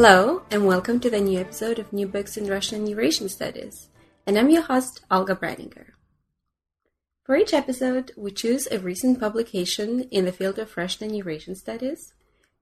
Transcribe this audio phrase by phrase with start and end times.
[0.00, 3.88] Hello, and welcome to the new episode of New Books in Russian and Eurasian Studies.
[4.28, 5.86] And I'm your host, Olga Branninger.
[7.24, 11.56] For each episode, we choose a recent publication in the field of Russian and Eurasian
[11.56, 12.14] Studies.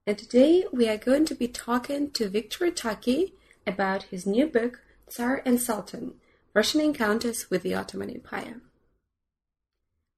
[0.07, 3.35] And today we are going to be talking to Victor Taki
[3.67, 6.15] about his new book, Tsar and Sultan
[6.55, 8.61] Russian Encounters with the Ottoman Empire.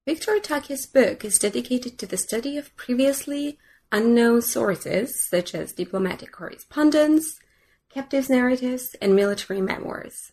[0.08, 3.60] Victor Taki's book is dedicated to the study of previously
[3.92, 7.40] unknown sources such as diplomatic correspondence,
[7.94, 10.32] captives' narratives, and military memoirs.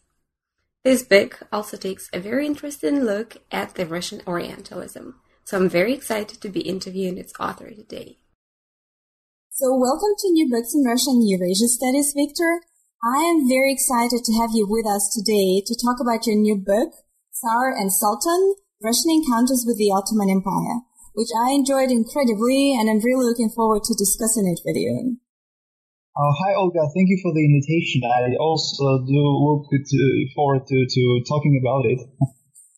[0.85, 5.93] This book also takes a very interesting look at the Russian Orientalism, so I'm very
[5.95, 8.19] excited to be interviewing its author today.
[9.51, 12.61] So, welcome to New Books in Russian Eurasia Studies, Victor.
[13.03, 16.57] I am very excited to have you with us today to talk about your new
[16.57, 16.93] book,
[17.33, 20.85] Tsar and Sultan Russian Encounters with the Ottoman Empire
[21.17, 25.17] which I enjoyed incredibly, and I'm really looking forward to discussing it with you.
[26.13, 26.85] Uh, hi, Olga.
[26.93, 28.05] Thank you for the invitation.
[28.05, 30.01] I also do look to,
[30.37, 32.01] forward to, to talking about it.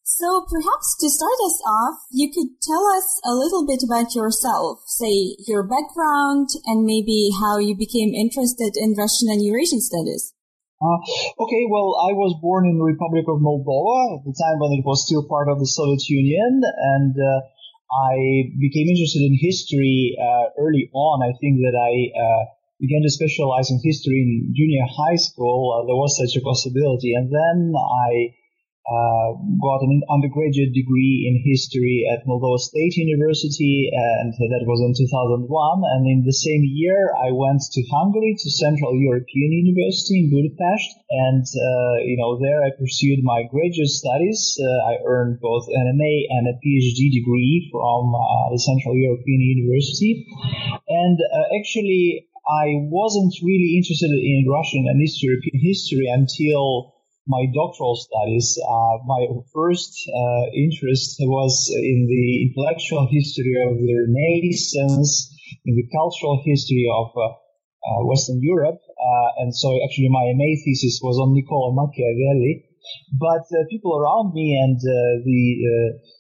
[0.02, 4.82] So perhaps to start us off, you could tell us a little bit about yourself,
[4.86, 10.34] say your background and maybe how you became interested in Russian and Eurasian studies.
[10.78, 10.98] Uh,
[11.42, 14.86] okay, well, I was born in the Republic of Moldova at the time when it
[14.86, 17.40] was still part of the Soviet Union, and uh,
[17.90, 21.22] I became interested in history uh, early on.
[21.22, 22.44] I think that I uh,
[22.80, 25.72] began to specialize in history in junior high school.
[25.72, 28.34] Uh, there was such a possibility, and then I
[28.88, 34.96] uh, got an undergraduate degree in history at Moldova State University, and that was in
[34.96, 35.44] 2001.
[35.44, 40.88] And in the same year, I went to Hungary, to Central European University in Budapest,
[41.12, 44.56] and uh, you know there I pursued my graduate studies.
[44.56, 49.40] Uh, I earned both an MA and a PhD degree from uh, the Central European
[49.44, 50.24] University,
[50.88, 52.24] and uh, actually.
[52.48, 56.94] I wasn't really interested in Russian and East European history until
[57.28, 63.92] my doctoral studies, uh, my first uh, interest was in the intellectual history of the
[64.08, 65.28] Renaissance,
[65.64, 70.56] in the cultural history of uh, uh Western Europe, uh, and so actually my MA
[70.64, 72.64] thesis was on Niccolo Machiavelli.
[73.20, 75.44] But uh, people around me and the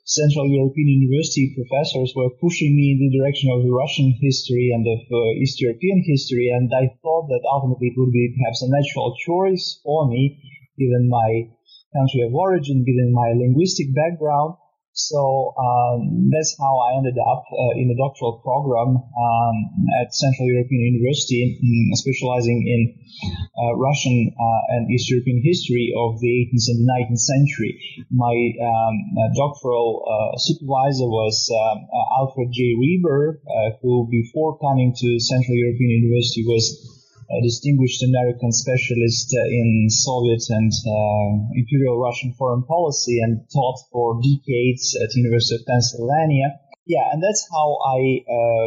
[0.04, 5.00] Central European University professors were pushing me in the direction of Russian history and of
[5.40, 9.80] East European history, and I thought that ultimately it would be perhaps a natural choice
[9.82, 10.36] for me
[10.78, 11.50] given my
[11.94, 14.54] country of origin, given my linguistic background.
[14.98, 19.56] So um, that's how I ended up uh, in a doctoral program um,
[20.02, 26.18] at Central European University, mm, specializing in uh, Russian uh, and East European history of
[26.18, 27.78] the 18th and 19th century.
[28.10, 32.74] My um, uh, doctoral uh, supervisor was um, uh, Alfred J.
[32.74, 33.38] Rieber,
[33.80, 36.97] who before coming to Central European University was
[37.28, 43.78] a distinguished American specialist uh, in Soviet and uh, Imperial Russian foreign policy and taught
[43.92, 46.56] for decades at University of Pennsylvania.
[46.88, 48.66] Yeah, and that's how I, uh,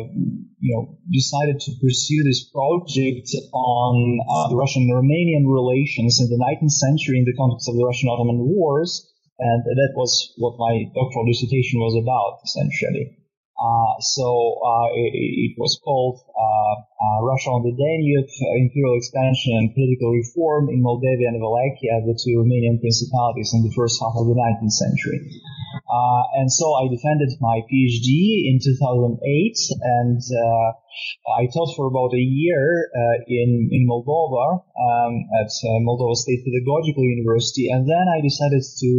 [0.61, 6.78] you know, decided to pursue this project on uh, the Russian-Romanian relations in the 19th
[6.78, 11.81] century in the context of the Russian-Ottoman Wars, and that was what my doctoral dissertation
[11.81, 13.17] was about, essentially.
[13.57, 16.17] Uh, so uh, it, it, was called
[17.01, 18.29] uh, Russia on the Danube,
[18.62, 23.73] Imperial Expansion and Political Reform in Moldavia and Wallachia, the two Romanian principalities in the
[23.73, 25.19] first half of the 19th century.
[26.38, 29.17] and so I defended my PhD in 2008
[29.81, 30.22] and
[31.40, 36.43] I taught for about a year uh, in in Moldova um, at uh, Moldova State
[36.43, 38.91] Pedagogical University, and then I decided to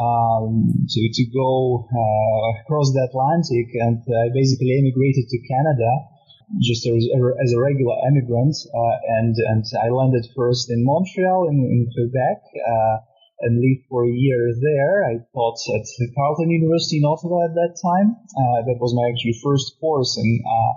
[0.00, 6.17] um, to to go uh, across the Atlantic, and I basically emigrated to Canada
[6.60, 7.04] just as,
[7.44, 12.40] as a regular immigrant, uh, and and I landed first in Montreal in, in Quebec,
[12.64, 12.96] uh,
[13.40, 15.04] and lived for a year there.
[15.06, 15.86] I taught at
[16.16, 18.16] Carleton University in Ottawa at that time.
[18.34, 20.72] Uh, that was my actually first course in uh,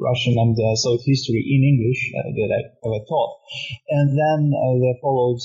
[0.00, 3.32] Russian and uh, history in English uh, that I ever taught.
[3.90, 4.40] And then
[4.80, 5.40] there followed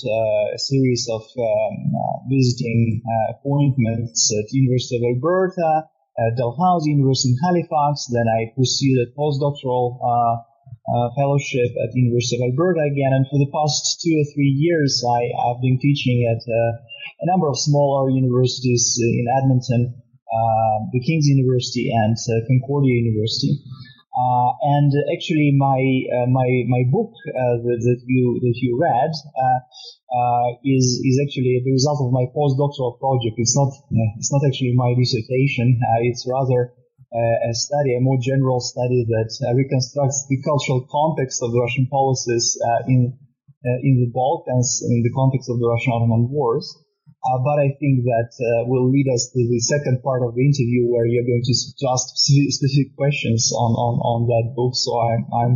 [0.56, 1.76] a series of um,
[2.30, 5.92] visiting appointments at University of Alberta,
[6.22, 8.06] Uh, Dalhousie University in Halifax.
[8.14, 13.26] Then I pursued a postdoctoral uh, uh, fellowship at the University of Alberta again, and
[13.26, 17.58] for the past two or three years, I, have been teaching at a number of
[17.58, 19.98] smaller universities in Edmonton,
[20.94, 22.14] the King's University and
[22.46, 23.58] Concordia University.
[24.12, 25.80] Uh, and actually, my
[26.12, 29.60] uh, my my book uh, that, that, you that you read uh,
[30.12, 33.40] uh, is is actually the result of my postdoctoral project.
[33.40, 35.80] It's not uh, it's not actually my dissertation.
[36.04, 36.76] it's rather
[37.16, 42.60] a study, a more general study that reconstructs the cultural context of the Russian policies
[42.88, 43.16] in
[43.64, 46.68] in the Balkans in the context of the Russian-Ottoman wars.
[47.22, 50.42] Uh, but I think that uh, will lead us to the second part of the
[50.42, 51.54] interview where you're going to,
[51.94, 54.74] ask specific questions on, on, on that book.
[54.74, 55.54] So I'm, I'm,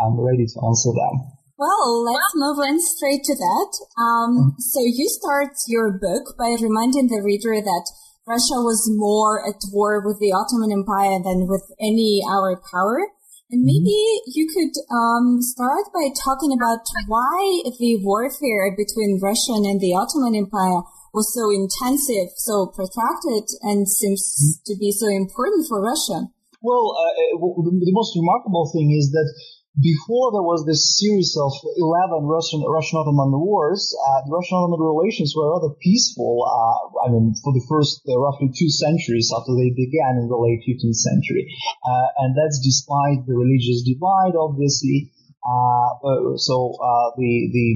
[0.00, 1.36] I'm ready to answer them.
[1.60, 3.70] Well, let's move on straight to that.
[4.00, 7.86] Um, so you start your book by reminding the reader that
[8.26, 13.08] Russia was more at war with the Ottoman Empire than with any other power.
[13.50, 13.70] And mm-hmm.
[13.70, 19.94] maybe you could um, start by talking about why the warfare between Russian and the
[19.94, 20.82] Ottoman Empire
[21.14, 24.72] was so intensive, so protracted, and seems mm-hmm.
[24.72, 26.28] to be so important for Russia.
[26.60, 29.28] Well, uh, the most remarkable thing is that
[29.76, 34.80] before there was this series of 11 Russian, Russian Ottoman wars, uh, the Russian Ottoman
[34.80, 39.52] relations were rather peaceful, uh, I mean, for the first uh, roughly two centuries after
[39.52, 41.44] they began in the late 15th century.
[41.84, 45.12] Uh, and that's despite the religious divide, obviously.
[45.44, 47.68] Uh, so uh, the the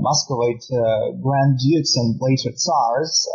[0.00, 0.64] Muscovite
[1.20, 3.28] Grand Dukes and later Tsars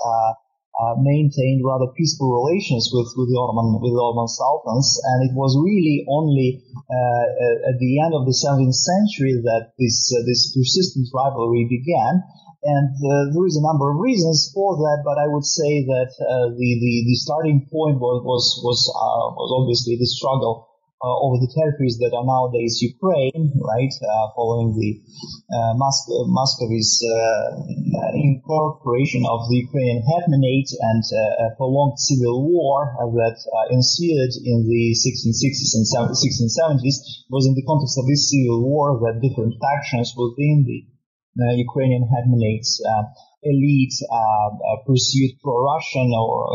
[0.74, 5.34] uh, maintained rather peaceful relations with, with the Ottoman with the Ottoman sultans, and it
[5.38, 7.26] was really only uh,
[7.70, 12.26] at the end of the 17th century that this uh, this persistent rivalry began.
[12.64, 16.10] And uh, there is a number of reasons for that, but I would say that
[16.16, 20.73] uh, the, the the starting point was was was, was obviously the struggle
[21.04, 25.04] uh, over the territories that are nowadays Ukraine, right, uh, following the
[25.52, 27.60] uh, Mus- Muscovy's uh,
[28.16, 33.36] incorporation of the Ukrainian Hetmanate and uh, a prolonged civil war uh, that
[33.68, 35.86] ensued in the 1660s and
[36.16, 40.88] 1670s was in the context of this civil war that different factions within the
[41.68, 42.80] Ukrainian Hetmanate's
[43.44, 43.98] elite
[44.88, 46.48] pursued pro-Russian or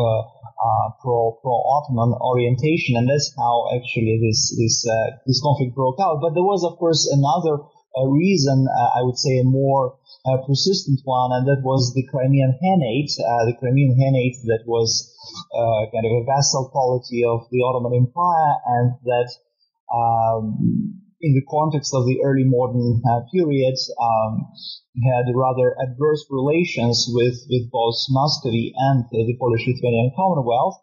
[0.69, 5.99] uh, pro pro Ottoman orientation, and that's how actually this this uh, this conflict broke
[6.01, 6.21] out.
[6.21, 7.65] But there was, of course, another
[7.97, 9.97] uh, reason, uh, I would say, a more
[10.47, 13.17] persistent one, and that was the Crimean Khanate,
[13.49, 15.09] the Crimean Khanate that was
[15.57, 19.29] kind of a vassal polity of the Ottoman Empire, and that.
[19.89, 24.47] Um, in the context of the early modern uh, period, um,
[25.03, 30.79] had rather adverse relations with, with both Muscovy and uh, the Polish-Lithuanian Commonwealth,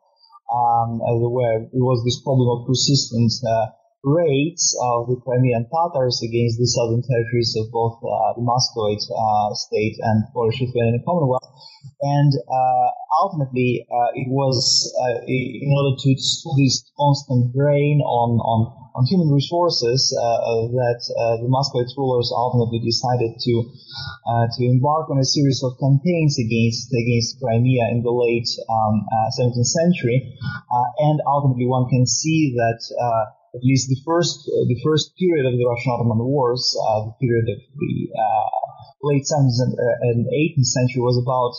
[0.52, 3.74] um, there was this problem of persistent uh,
[4.06, 9.50] raids of the Crimean Tatars against the southern territories of both uh, the Muscovite uh,
[9.58, 11.50] state and Polish-Lithuanian Commonwealth.
[12.02, 12.88] And uh,
[13.26, 14.94] ultimately, it was
[15.28, 16.10] in order to
[16.58, 22.32] this constant drain on, on on human resources uh, uh, that uh, the Muscovite rulers
[22.32, 23.54] ultimately decided to
[24.56, 29.06] to embark on a series of campaigns against against Crimea in the late um,
[29.36, 30.34] 17th century,
[31.00, 32.80] and ultimately one can see that
[33.56, 37.16] at least the first uh, the first period of the Russian Ottoman Wars, uh, the
[37.20, 38.50] period of the uh,
[39.04, 41.56] late 17th and 18th century, was about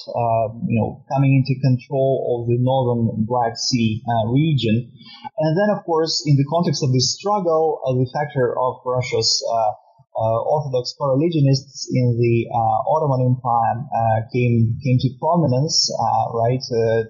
[0.68, 4.92] you know coming into control of the northern Black Sea region,
[5.38, 9.44] and then, of course, in the context of this struggle, uh, the factor of Russia's
[9.44, 9.72] uh,
[10.16, 15.92] uh, Orthodox co-religionists in the uh, Ottoman Empire uh, came came to prominence.
[15.92, 16.62] Uh, right,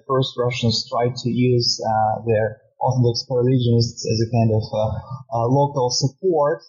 [0.07, 1.79] first Russians tried to use
[2.27, 4.63] their Orthodox co-religionists as a kind of
[5.49, 6.61] local support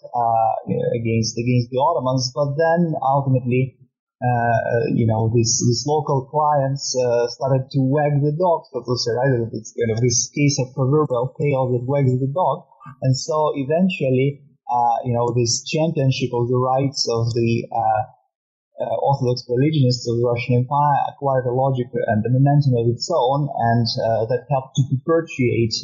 [0.95, 3.79] against against the Ottomans, but then ultimately
[4.19, 8.97] uh, you know, these, these local clients uh, started to wag the dog, so to
[8.99, 9.47] say, right?
[9.55, 12.67] It's kind of this case of proverbial tail that wags the dog.
[13.01, 17.63] And so eventually, uh, you know, this championship of the rights of the
[18.79, 22.87] uh, uh, Orthodox religionists of the Russian Empire acquired a logic and a momentum of
[22.87, 25.75] its own, and uh, that helped to perpetuate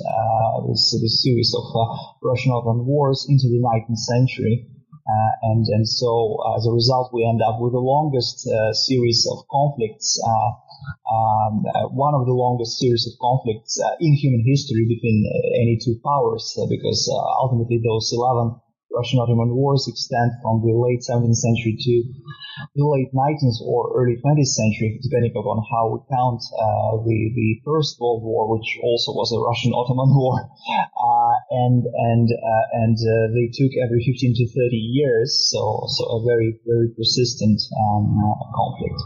[0.68, 1.64] this, this series of
[2.24, 4.72] Russian Ottoman wars into the 19th century.
[5.06, 8.74] Uh, and and so uh, as a result, we end up with the longest uh,
[8.74, 10.18] series of conflicts.
[11.06, 11.62] Um,
[11.94, 15.26] one of the longest series of conflicts in human history between
[15.62, 17.06] any two powers, because
[17.42, 18.58] ultimately those 11
[18.96, 21.94] Russian Ottoman wars extend from the late 17th century to
[22.76, 27.60] the late 19th or early 20th century, depending upon how we count uh, the the
[27.68, 30.40] First World War, which also was a Russian Ottoman war.
[30.40, 35.36] Uh, and and uh, and uh, they took every 15 to 30 years.
[35.52, 39.00] So so a very very persistent um, uh, conflict.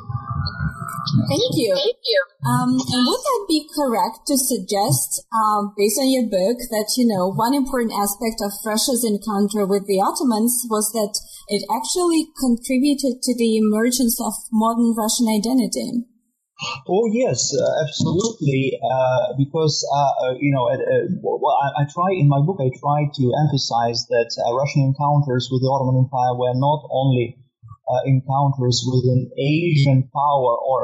[1.29, 1.73] Thank you.
[1.73, 2.21] Thank you.
[2.45, 7.07] Um, and would that be correct to suggest, um, based on your book, that you
[7.07, 11.13] know one important aspect of Russia's encounter with the Ottomans was that
[11.47, 16.05] it actually contributed to the emergence of modern Russian identity?
[16.87, 18.75] Oh yes, uh, absolutely.
[18.83, 20.67] Uh, because uh, uh you know,
[21.23, 22.59] well, I, I, try in my book.
[22.59, 27.39] I try to emphasize that uh, Russian encounters with the Ottoman Empire were not only
[27.87, 30.83] uh, encounters with an Asian power, or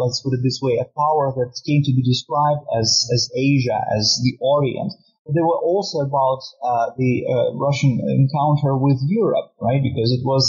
[0.00, 3.76] let's put it this way, a power that came to be described as as Asia,
[3.92, 4.92] as the Orient.
[5.34, 6.42] They were also about
[6.98, 9.82] the Russian encounter with Europe, right?
[9.82, 10.44] Because it was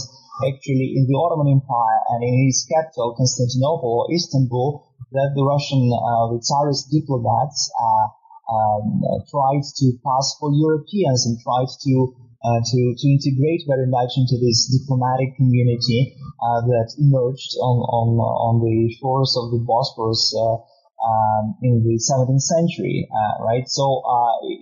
[0.47, 5.91] actually in the Ottoman Empire and in its capital, Constantinople or Istanbul, that the Russian,
[5.91, 8.07] uh, the Tsarist diplomats uh,
[8.51, 14.17] um, tried to pass for Europeans and tried to uh, to, to integrate very much
[14.17, 20.33] into this diplomatic community uh, that emerged on, on, on the shores of the Bosphorus
[20.33, 20.57] uh,
[21.01, 23.67] um, in the 17th century, uh, right?
[23.67, 24.01] So,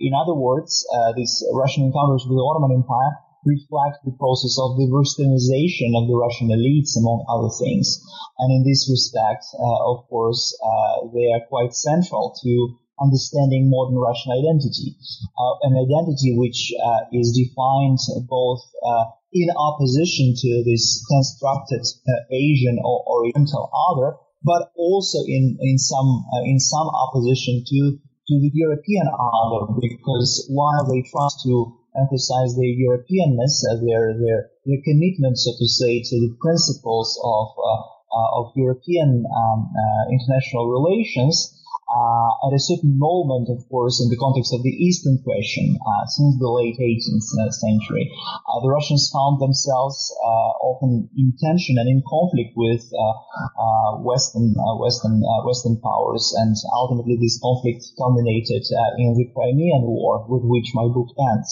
[0.00, 4.88] in other words, these Russian encounters with the Ottoman Empire reflect the process of the
[4.92, 8.00] westernization of the Russian elites, among other things.
[8.38, 13.96] And in this respect, uh, of course, uh, they are quite central to understanding modern
[13.96, 14.96] Russian identity,
[15.40, 22.12] uh, an identity which uh, is defined both uh, in opposition to this constructed uh,
[22.30, 27.98] Asian or Oriental other, but also in in some in some opposition to
[28.30, 34.50] to the European other, because while they try to emphasize their Europeanness, uh, their, their,
[34.66, 37.82] their commitment, so to say, to the principles of, uh,
[38.14, 41.59] uh, of European um, uh, international relations.
[41.90, 46.06] Uh, at a certain moment, of course, in the context of the Eastern question, uh,
[46.06, 48.06] since the late 18th century,
[48.62, 50.14] the Russians found themselves
[50.62, 52.86] often in tension and in conflict with
[54.06, 58.62] Western Western Western powers, and ultimately this conflict culminated
[58.98, 61.50] in the Crimean War, with which my book ends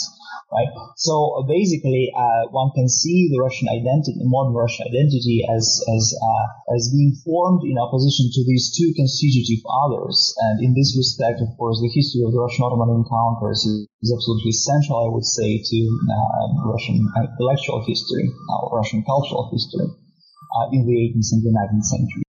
[0.53, 0.69] right?
[0.97, 6.75] So basically, uh, one can see the Russian identity, modern Russian identity, as as uh,
[6.75, 10.28] as being formed in opposition to these two constitutive others.
[10.37, 15.01] And in this respect, of course, the history of the Russian-Ottoman encounters is, absolutely essential,
[15.01, 15.79] I would say, to
[16.11, 18.29] uh, Russian intellectual history,
[18.73, 22.23] Russian cultural history uh, in the 18th and the 19th century.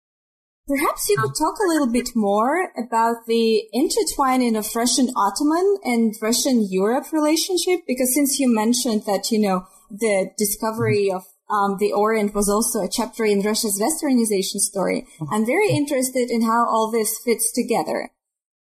[0.66, 6.12] Perhaps you could talk a little bit more about the intertwining of Russian Ottoman and
[6.20, 11.92] Russian Europe relationship, because since you mentioned that, you know, the discovery of um, the
[11.92, 16.90] Orient was also a chapter in Russia's westernization story, I'm very interested in how all
[16.90, 18.10] this fits together.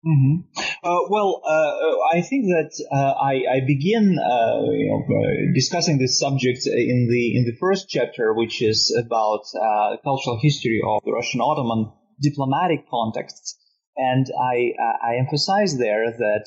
[0.07, 0.63] Mm-hmm.
[0.85, 5.99] Uh, well, uh, I think that uh, I, I, begin, uh, you know, uh, discussing
[5.99, 11.03] this subject in the in the first chapter, which is about uh, cultural history of
[11.05, 11.93] the Russian Ottoman
[12.23, 13.59] diplomatic contexts,
[13.99, 16.47] and I I emphasize there that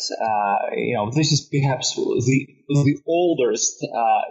[0.76, 3.86] you know this is perhaps the the oldest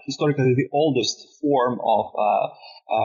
[0.07, 2.07] historically the oldest form of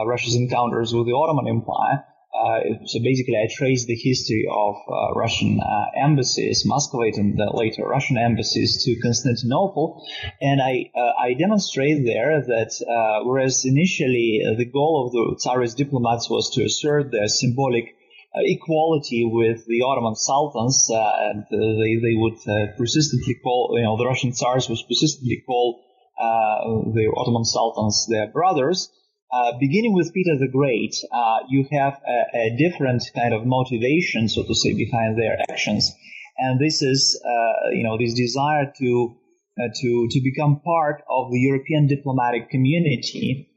[0.06, 2.04] Russia's encounters with the Ottoman Empire.
[2.36, 7.86] Uh, so basically, I trace the history of uh, Russian uh, embassies, Muscovite and later
[7.88, 10.04] Russian embassies to Constantinople,
[10.40, 16.50] and I I demonstrate there that whereas initially the goal of the Tsarist diplomats was
[16.54, 17.95] to assert their symbolic uh,
[18.38, 22.38] equality with the Ottoman sultans, uh, and uh, they they would
[22.76, 25.82] persistently call you know the Russian Tsars would persistently call
[26.18, 28.90] the Ottoman sultans their brothers.
[29.32, 34.28] Uh, beginning with Peter the Great, uh, you have a, a, different kind of motivation,
[34.28, 35.92] so to say, behind their actions,
[36.38, 39.16] and this is, uh, you know, this desire to
[39.58, 43.50] uh, to to become part of the European diplomatic community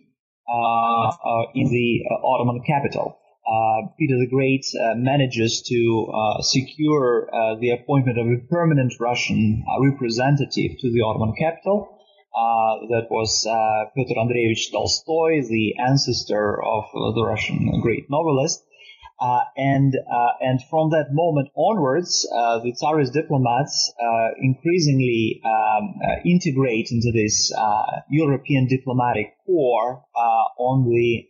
[0.49, 1.11] uh,
[1.53, 3.18] in the Ottoman capital.
[3.97, 4.65] Peter the Great
[4.95, 7.29] manages to secure
[7.59, 11.99] the appointment of a permanent Russian representative to the Ottoman capital.
[12.29, 18.63] Uh, that was uh, Pyotr Andreevich Tolstoy, the ancestor of uh, the Russian great novelist.
[19.19, 25.99] Uh, and uh, and from that moment onwards, uh, the Tsarist diplomats uh, increasingly um,
[26.01, 30.05] uh, integrate into this uh, European diplomatic corps
[30.57, 31.23] on the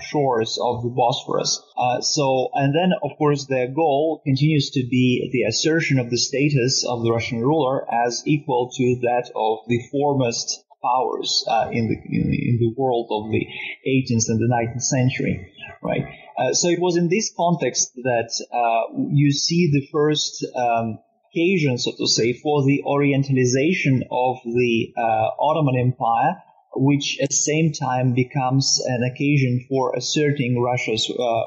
[0.00, 1.60] shores of the Bosphorus.
[2.02, 6.84] so, and then of course their goal continues to be the assertion of the status
[6.86, 12.58] of the Russian ruler as equal to that of the foremost powers in the in
[12.60, 13.46] the world of the
[13.88, 15.52] 18th and the 19th century,
[15.82, 16.04] right?
[16.38, 20.98] Uh, so it was in this context that uh, you see the first um,
[21.30, 26.42] occasion, so to say, for the orientalization of the uh, Ottoman Empire
[26.76, 31.42] which at the same time becomes an occasion for asserting Russia's uh,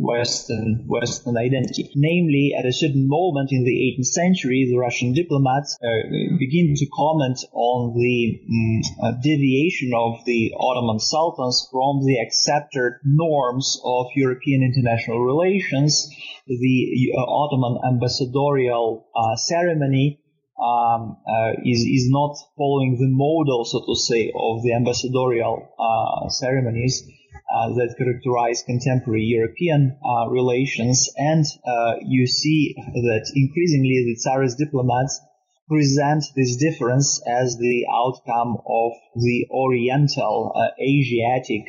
[0.00, 1.90] Western Western identity.
[1.94, 6.86] Namely, at a certain moment in the 18th century, the Russian diplomats uh, begin to
[6.86, 14.06] comment on the um, uh, deviation of the Ottoman sultans from the accepted norms of
[14.16, 16.08] European international relations.
[16.46, 20.20] The uh, Ottoman ambassadorial uh, ceremony
[20.60, 26.28] um, uh, is is not following the model, so to say, of the ambassadorial uh,
[26.28, 27.04] ceremonies
[27.50, 35.20] that characterize contemporary European uh, relations, and uh, you see that increasingly the Tsarist diplomats
[35.68, 41.64] present this difference as the outcome of the Oriental, uh, Asiatic,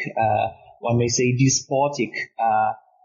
[0.80, 2.12] one may say, despotic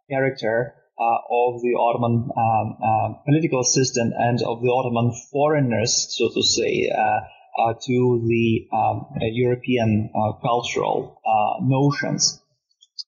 [0.09, 6.31] character uh, of the Ottoman um, uh, political system and of the Ottoman foreigners, so
[6.33, 7.21] to say, uh,
[7.59, 12.41] uh to the um, European uh, cultural uh, notions.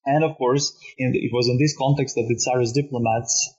[0.07, 3.55] And of course, the, it was in this context that the Tsarist diplomats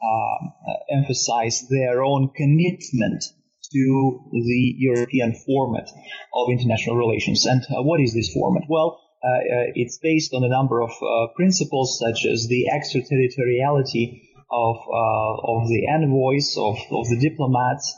[0.91, 3.23] emphasized their own commitment
[3.71, 5.87] to the European format
[6.33, 7.45] of international relations.
[7.45, 8.63] And what is this format?
[8.67, 14.23] Well, uh, uh, it's based on a number of uh, principles such as the extraterritoriality
[14.49, 14.77] of
[15.43, 17.93] of the envoys of, of the diplomats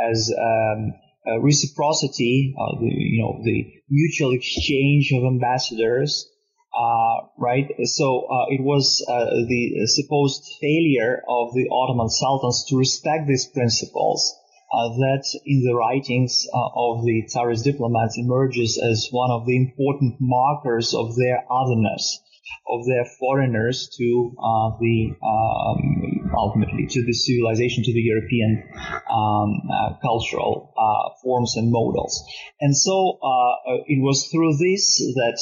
[0.00, 0.94] as um,
[1.42, 6.30] reciprocity, the, you know, the mutual exchange of ambassadors,
[6.76, 7.66] uh, right?
[7.84, 13.46] So uh, it was uh, the supposed failure of the Ottoman sultans to respect these
[13.46, 14.36] principles
[14.72, 19.56] uh, that in the writings uh, of the Tsarist diplomats emerges as one of the
[19.56, 22.20] important markers of their otherness,
[22.68, 28.68] of their foreigners to uh, the um, ultimately to the civilization, to the European
[29.08, 29.62] um,
[30.02, 32.22] cultural uh, forms and models.
[32.60, 35.38] And so uh, it was through this that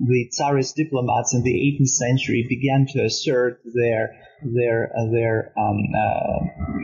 [0.00, 5.78] the Tsarist diplomats in the 18th century began to assert their their uh, their um,
[5.94, 6.38] uh,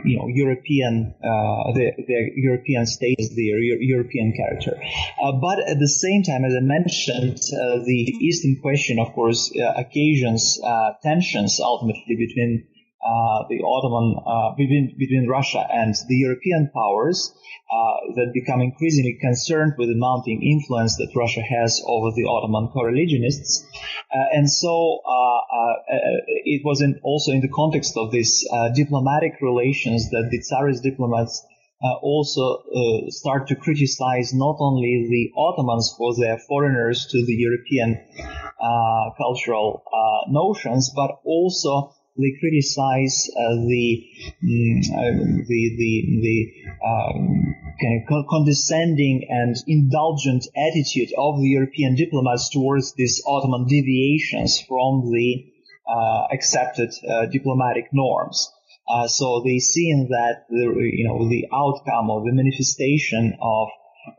[0.05, 1.93] you know European uh, their,
[2.35, 4.79] European status, their European character.
[5.21, 9.51] Uh, but at the same time, as I mentioned, uh, the Eastern question, of course,
[9.55, 10.59] uh, occasions
[11.01, 12.67] tensions ultimately between
[13.49, 17.33] the Ottoman uh, between between Russia and the European powers
[17.71, 22.69] uh, that become increasingly concerned with the mounting influence that Russia has over the Ottoman
[22.73, 23.65] co-religionists,
[24.33, 25.01] and so
[26.45, 31.45] it was in, also in the context of these diplomatic relations that the Tsarist diplomats
[31.83, 37.33] uh, also uh, start to criticize not only the Ottomans for their foreigners to the
[37.35, 38.01] European
[38.59, 39.83] uh, cultural
[40.27, 44.09] notions, but also they criticize uh, the,
[44.43, 45.11] um, uh,
[45.47, 45.93] the the
[46.25, 46.37] the
[46.85, 54.59] um, kind of condescending and indulgent attitude of the European diplomats towards these Ottoman deviations
[54.67, 55.45] from the
[55.87, 58.51] uh, accepted uh, diplomatic norms.
[58.89, 63.67] Uh, so they see in that the you know the outcome of the manifestation of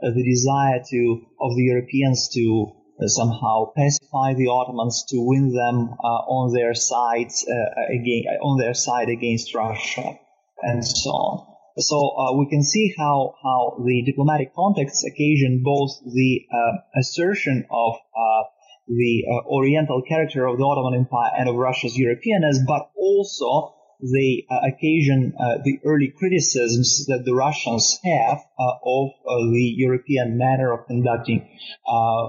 [0.02, 2.72] uh, the desire to of the Europeans to
[3.06, 8.74] somehow pacify the Ottomans to win them uh, on their sides uh, again on their
[8.74, 10.18] side against Russia
[10.62, 11.54] and so on.
[11.78, 17.66] So uh, we can see how, how the diplomatic context occasion both the uh, assertion
[17.70, 18.42] of uh,
[18.88, 25.34] the Oriental character of the Ottoman Empire and of Russia's Europeanness, but also the occasion
[25.64, 31.46] the early criticisms that the Russians have of the European manner of conducting
[31.86, 32.28] uh,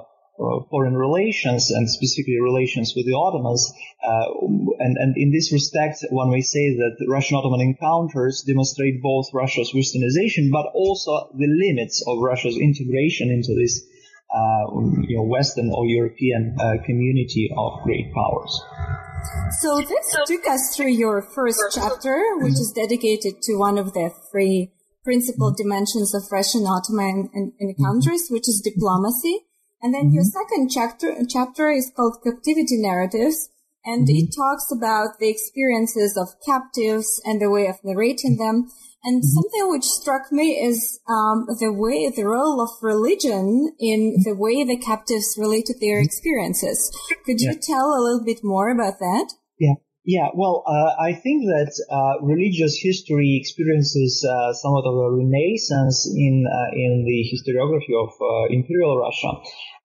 [0.69, 3.73] foreign relations and specifically relations with the Ottomans.
[4.01, 4.25] Uh,
[4.79, 9.73] and, and in this respect, one may say that the Russian-Ottoman encounters demonstrate both Russia's
[9.75, 13.83] westernization, but also the limits of Russia's integration into this
[14.33, 14.71] uh,
[15.07, 18.61] you know, Western or European uh, community of great powers.
[19.59, 24.11] So this took us through your first chapter, which is dedicated to one of the
[24.31, 24.71] three
[25.03, 29.48] principal dimensions of Russian Ottoman encounters, which is diplomacy.
[29.81, 30.15] And then mm-hmm.
[30.15, 33.49] your second chapter chapter is called Captivity Narratives,
[33.85, 34.25] and mm-hmm.
[34.25, 38.69] it talks about the experiences of captives and the way of narrating them.
[39.03, 39.27] And mm-hmm.
[39.27, 44.65] something which struck me is um, the way, the role of religion in the way
[44.65, 46.05] the captives related their mm-hmm.
[46.05, 46.91] experiences.
[47.25, 47.61] Could you yeah.
[47.63, 49.31] tell a little bit more about that?
[49.57, 49.75] Yeah.
[50.05, 56.09] Yeah, well, uh, I think that uh, religious history experiences uh, somewhat of a renaissance
[56.09, 59.37] in uh, in the historiography of uh, Imperial Russia,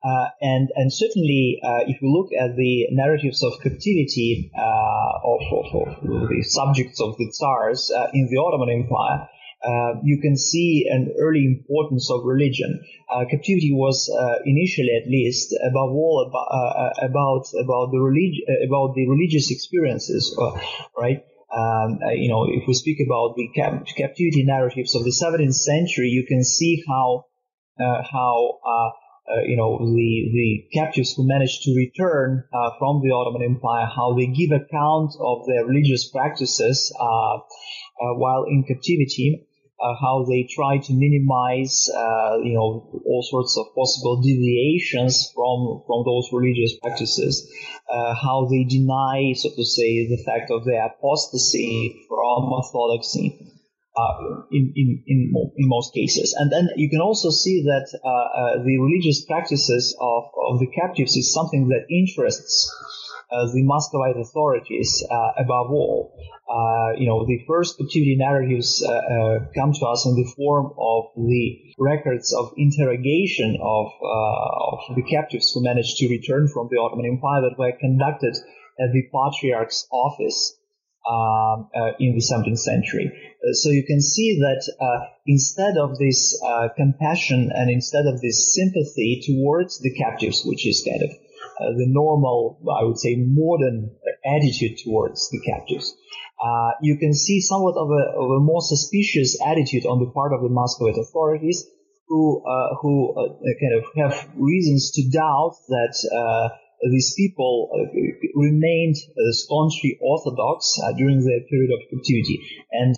[0.05, 6.29] uh, and and certainly if you look at the narratives of captivity of, of, of,
[6.29, 9.29] the subjects of the Tsars in the Ottoman Empire,
[9.65, 12.85] uh, you can see an early importance of religion.
[13.09, 18.45] Uh, captivity was uh, initially, at least, above all about uh, about about the relig-
[18.67, 20.37] about the religious experiences,
[20.99, 21.25] right?
[21.51, 26.09] Um, you know, if we speak about the cap- captivity narratives of the 17th century,
[26.09, 27.25] you can see how
[27.79, 28.59] how
[29.27, 33.87] uh, you know, the, the captives who managed to return uh, from the Ottoman Empire,
[33.87, 37.39] how they give account of their religious practices uh,
[38.17, 39.47] while in captivity.
[39.83, 45.83] Uh, how they try to minimize, uh, you know, all sorts of possible deviations from
[45.85, 47.53] from those religious practices,
[47.91, 53.54] uh, how they deny, so to say, the fact of their apostasy from orthodoxy.
[53.97, 56.35] Uh, in, in, in, in, most cases.
[56.37, 60.67] And then you can also see that uh, uh, the religious practices of, of the
[60.67, 62.75] captives is something that interests
[63.31, 66.11] uh, the Muscovite authorities uh, above all.
[66.51, 68.83] Uh, you know, the first captivity narratives
[69.55, 75.53] come to us in the form of the records of interrogation of, of the captives
[75.55, 78.35] who managed to return from the Ottoman Empire that were conducted
[78.81, 80.59] at the Patriarch's office
[81.07, 83.13] um, uh, in the 17th century.
[83.13, 86.41] Uh, so you can see that uh, instead of this
[86.77, 91.11] compassion and instead of this sympathy towards the captives, which is kind of
[91.77, 93.91] the normal, I would say, modern
[94.25, 95.95] attitude towards the captives,
[96.43, 100.33] uh, you can see somewhat of a, of a, more suspicious attitude on the part
[100.33, 101.65] of the Muscovite authorities,
[102.09, 106.51] who uh, who uh, kind of have reasons to doubt that
[106.91, 107.79] these people uh,
[108.35, 112.41] remained uh, staunchly orthodox uh, during their period of captivity.
[112.73, 112.97] And,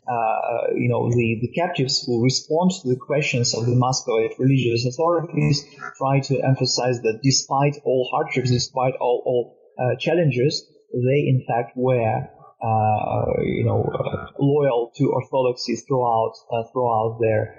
[0.74, 5.64] you know, the, the captives who respond to the questions of the Muscovite religious authorities
[5.98, 12.28] try to emphasize that despite all hardships, despite all, all challenges, they in fact were
[12.62, 17.54] uh, you know, uh, loyal to orthodoxy throughout uh, throughout their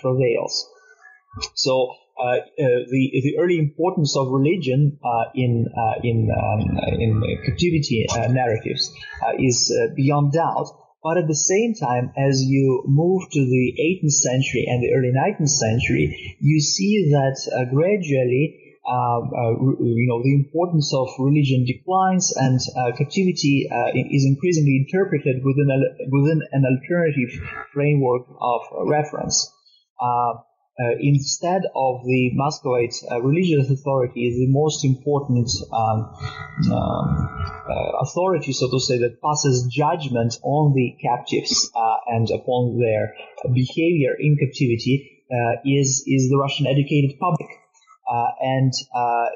[0.00, 0.68] travails.
[1.54, 5.66] So uh, uh, the the early importance of religion uh, in
[6.02, 6.60] in um,
[6.98, 8.90] in captivity narratives
[9.38, 10.66] is beyond doubt.
[11.02, 15.12] But at the same time, as you move to the 18th century and the early
[15.16, 21.64] 19th century, you see that uh, gradually, uh, uh, you know, the importance of religion
[21.64, 22.60] declines and
[22.98, 23.64] captivity
[24.12, 25.80] is increasingly interpreted within a,
[26.12, 29.50] within an alternative framework of reference
[30.80, 36.08] uh, instead of the Muscovite uh, religious authority, is the most important um,
[36.72, 37.28] um,
[37.68, 43.14] uh, authority, so to say, that passes judgment on the captives uh, and upon their
[43.52, 47.50] behavior in captivity uh, is is the Russian educated public.
[48.10, 48.72] Uh, and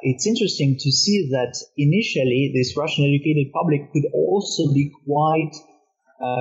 [0.03, 5.55] it's interesting to see that initially this Russian educated public could also be quite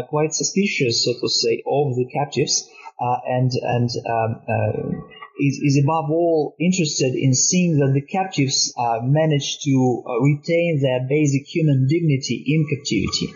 [0.10, 5.84] quite suspicious, so to say, of the captives uh, and and um, uh, is, is
[5.84, 11.48] above all interested in seeing that the captives uh, manage to uh, retain their basic
[11.48, 13.34] human dignity in captivity.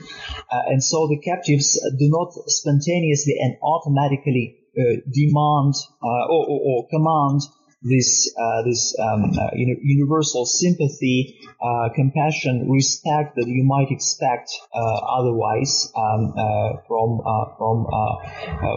[0.52, 6.88] Uh, and so the captives do not spontaneously and automatically uh, demand or, or, or,
[6.88, 7.41] command
[7.82, 14.80] this uh, this um, uh, universal sympathy, uh, compassion, respect that you might expect uh,
[14.80, 17.86] otherwise um, uh, from uh, from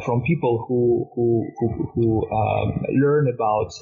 [0.04, 3.72] from people who who who, who um, learn about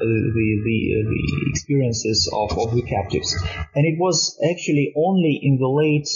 [0.00, 3.36] the, the the experiences of, of the captives.
[3.74, 6.08] And it was actually only in the late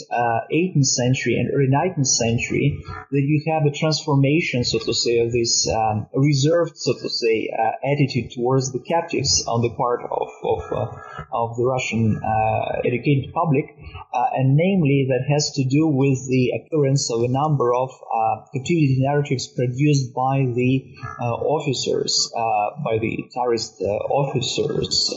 [0.53, 5.31] 18th century and early 19th century that you have a transformation, so to say, of
[5.31, 7.51] this um, reserved, so to say,
[7.85, 10.87] attitude towards the captives on the part of of, uh,
[11.33, 13.77] of the Russian uh, educated public,
[14.13, 17.91] uh, and namely that has to do with the occurrence of a number of
[18.53, 22.33] captivity narratives produced by the officers,
[22.85, 25.13] by the Tsarist officers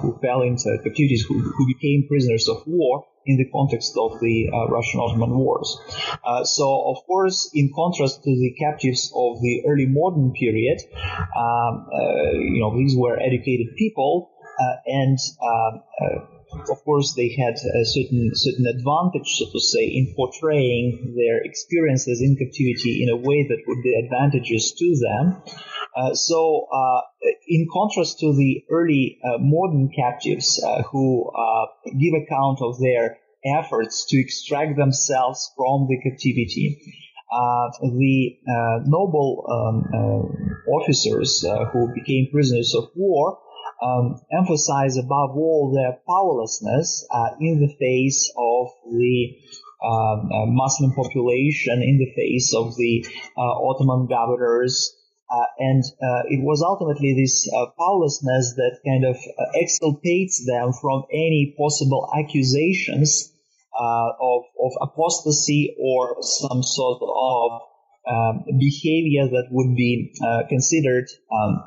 [0.00, 4.50] who fell into captivity, who, who became prisoners of war in the context of the
[4.52, 5.78] uh, Russian Ottoman Wars.
[6.24, 10.78] Uh, so, of course, in contrast to the captives of the early modern period,
[11.36, 14.30] um, uh, you know, these were educated people,
[14.60, 19.84] uh, and um, uh, of course, they had a certain certain advantage, so to say,
[19.84, 25.42] in portraying their experiences in captivity in a way that would be advantageous to them.
[25.94, 27.00] Uh, so, uh,
[27.48, 31.66] in contrast to the early uh, modern captives uh, who uh,
[31.98, 36.80] give account of their efforts to extract themselves from the captivity,
[37.82, 43.38] the noble um, officers who became prisoners of war
[43.82, 47.06] um, emphasize above all their powerlessness
[47.40, 49.36] in the face of the
[49.82, 53.04] um, uh, Muslim population in the face of the
[53.36, 54.96] uh, Ottoman governors.
[55.28, 59.16] Uh, and uh, it was ultimately this uh, powerlessness that kind of
[59.60, 63.32] exculpates them from any possible accusations
[63.74, 67.62] of, of apostasy or some sort of
[68.06, 70.14] um, behavior that would be
[70.48, 71.64] considered um,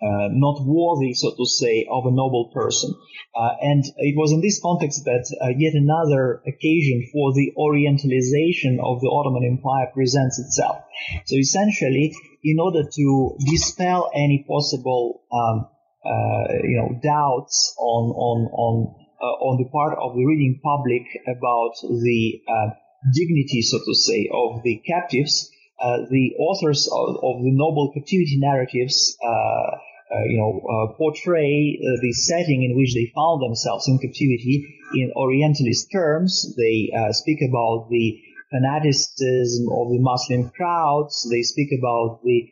[0.00, 2.94] uh, not worthy, so to say, of a noble person.
[3.34, 8.78] Uh, and it was in this context that uh, yet another occasion for the orientalization
[8.78, 10.78] of the Ottoman Empire presents itself.
[11.26, 15.68] So essentially, in order to dispel any possible, um,
[16.04, 21.02] uh, you know, doubts on on on uh, on the part of the reading public
[21.26, 22.70] about the uh,
[23.14, 28.38] dignity, so to say, of the captives, uh, the authors of, of, the noble captivity
[28.38, 29.78] narratives, uh,
[30.10, 34.80] uh, you know, uh, portray uh, the setting in which they found themselves in captivity
[34.94, 36.54] in Orientalist terms.
[36.56, 38.18] They speak about the
[38.50, 41.28] fanaticism of the Muslim crowds.
[41.30, 42.48] They speak about the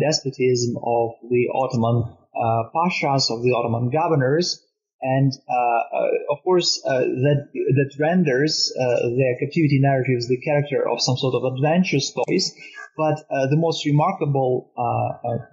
[0.00, 2.10] despotism of the Ottoman
[2.74, 4.65] pashas, of the Ottoman governors.
[5.02, 11.00] And uh, uh, of course, uh, that that renders their captivity narratives the character of
[11.00, 12.54] some sort of adventure stories.
[12.96, 14.72] But the most remarkable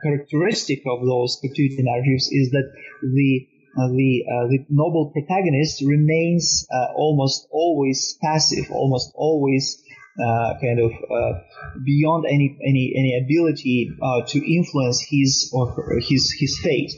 [0.02, 6.68] characteristic of those captivity narratives is that the uh, the uh, the noble protagonist remains
[6.72, 9.84] uh, almost always passive, almost always
[10.20, 11.40] uh, kind of uh,
[11.84, 16.94] beyond any any any ability uh, to influence his or his his fate,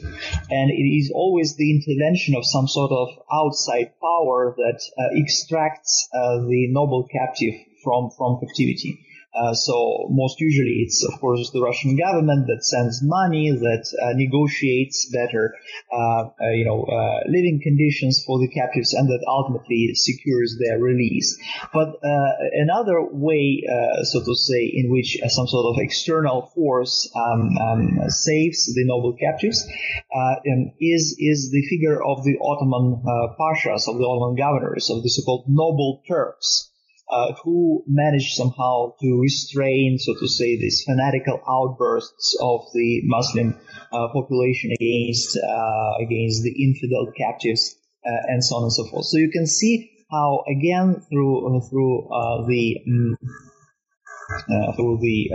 [0.50, 6.08] and it is always the intervention of some sort of outside power that uh, extracts
[6.14, 9.05] uh, the noble captive from from captivity.
[9.36, 14.12] Uh, so most usually it's of course the Russian government that sends money that uh,
[14.14, 15.54] negotiates better,
[15.92, 20.78] uh, uh you know, uh, living conditions for the captives and that ultimately secures their
[20.78, 21.36] release.
[21.72, 23.62] But another way,
[24.04, 29.16] so to say, in which some sort of external force um, um, saves the noble
[29.20, 29.66] captives
[30.14, 33.02] um, is is the figure of the Ottoman
[33.38, 36.70] pashas, of the Ottoman governors, of the so-called noble Turks
[37.08, 43.58] uh, who managed somehow to restrain, so to say, these fanatical outbursts of the Muslim
[43.92, 49.06] uh, population against uh, against the infidel captives uh, and so on and so forth.
[49.06, 53.16] So you can see how again through through uh, the um,
[54.74, 55.30] through the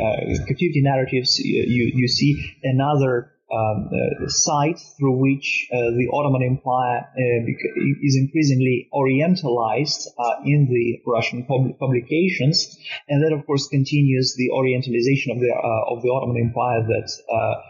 [0.47, 6.43] captivity narratives you, you, you see another um, uh, site through which uh, the Ottoman
[6.43, 12.77] Empire uh, is increasingly orientalized uh, in the Russian pub- publications,
[13.09, 17.11] and that of course continues the orientalization of the uh, of the Ottoman Empire that.
[17.31, 17.61] Uh,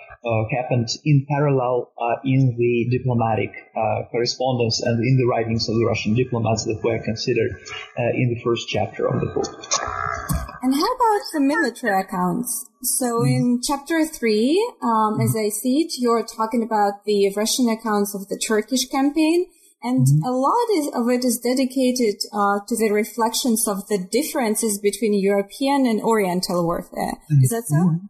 [0.52, 1.92] happened in parallel
[2.24, 3.50] in the diplomatic
[4.12, 7.58] correspondence and in the writings of the Russian diplomats that were considered
[7.98, 10.51] in the first chapter of the book.
[10.62, 12.70] And how about the military accounts?
[12.84, 13.28] So mm.
[13.28, 18.28] in chapter three, um, as I see it, you're talking about the Russian accounts of
[18.28, 19.48] the Turkish campaign,
[19.82, 20.26] and mm.
[20.26, 25.14] a lot is, of it is dedicated uh, to the reflections of the differences between
[25.14, 27.18] European and Oriental warfare.
[27.42, 27.76] Is that so?
[27.76, 28.06] Mm-hmm.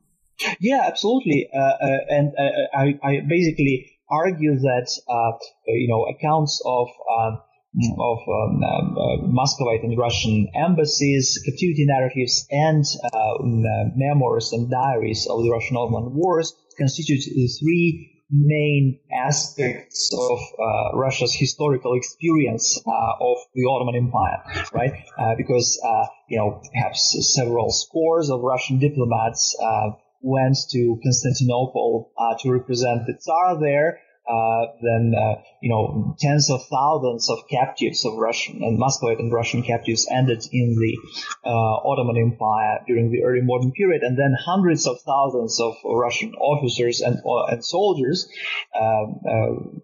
[0.60, 1.50] Yeah, absolutely.
[1.54, 5.38] Uh, uh, and uh, I, I, basically argue that uh,
[5.68, 7.42] you know accounts of um,
[7.80, 14.70] of um, uh, Muscovite and Russian embassies, captivity narratives, and uh, um, uh, memoirs and
[14.70, 21.94] diaries of the Russian Ottoman wars constitute the three main aspects of uh, Russia's historical
[21.96, 24.92] experience uh, of the Ottoman Empire, right?
[25.18, 25.80] Uh, because
[26.30, 29.56] you know perhaps several scores of Russian diplomats
[30.22, 34.00] went to Constantinople to represent the Tsar there
[34.32, 39.32] uh, then uh, you know tens of thousands of captives of Russian and Muscovite and
[39.32, 40.98] Russian captives ended in the
[41.46, 46.34] uh, Ottoman Empire during the early modern period, and then hundreds of thousands of Russian
[46.36, 47.18] officers and
[47.50, 48.28] and soldiers.
[48.80, 49.82] Um,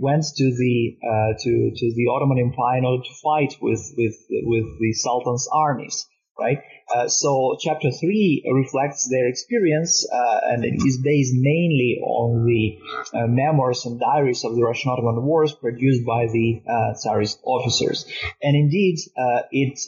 [0.00, 4.16] went to the uh, to to the Ottoman Empire in order to fight with with
[4.28, 6.06] with the Sultan's armies,
[6.38, 6.58] right?
[6.94, 12.78] Uh, so chapter three reflects their experience, uh, and it is based mainly on the
[13.16, 18.06] uh, memoirs and diaries of the Russian Ottoman Wars produced by the uh, Tsarist officers.
[18.42, 19.78] And indeed, uh, it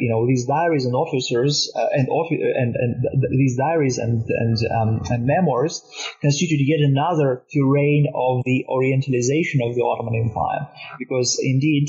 [0.00, 5.26] you know these diaries and officers and, and, and these diaries and and, um, and
[5.26, 5.82] memoirs
[6.20, 11.88] constitute yet another terrain of the Orientalization of the Ottoman Empire, because indeed,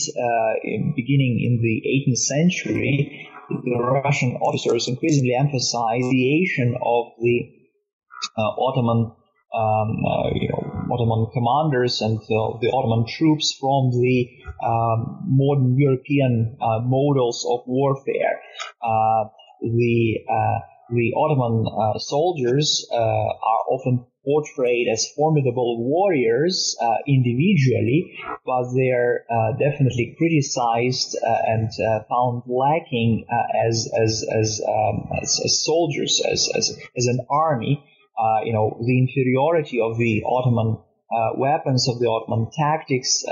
[0.63, 3.29] in beginning in the 18th century
[3.63, 6.23] the Russian officers increasingly emphasize the
[6.81, 7.49] of the
[8.37, 9.11] uh, Ottoman
[9.53, 12.17] um, uh, you know, Ottoman commanders and
[12.61, 14.27] the Ottoman troops from the
[14.65, 18.41] um, modern European uh, models of warfare.
[18.81, 19.29] Uh,
[19.61, 20.17] the
[20.89, 30.15] the Ottoman soldiers are often portrayed as formidable warriors uh, individually, but they're uh, definitely
[30.17, 31.69] criticized uh, and
[32.09, 33.25] found lacking
[33.67, 37.83] as as as, um, as, as soldiers, as, as as an army.
[38.45, 40.77] you know, the inferiority of the Ottoman
[41.37, 43.23] weapons, of the Ottoman tactics.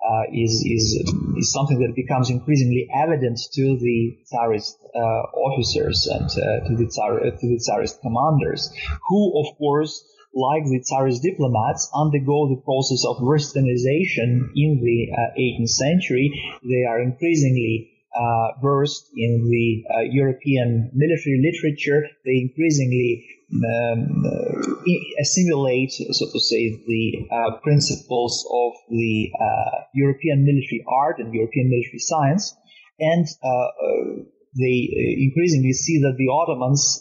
[0.00, 0.96] Uh, is is
[1.36, 6.88] is something that becomes increasingly evident to the Tsarist uh, officers and uh, to the
[6.88, 8.72] Tsar to the Tsarist commanders,
[9.08, 10.02] who of course
[10.34, 16.30] like the Tsarist diplomats, undergo the process of westernization in the uh, 18th century.
[16.62, 22.08] They are increasingly uh, versed in the uh, European military literature.
[22.24, 30.44] They increasingly um, uh, assimilate, so to say, the uh, principles of the uh, European
[30.44, 32.54] military art and European military science.
[32.98, 33.26] And
[34.58, 37.00] they increasingly see that the Ottomans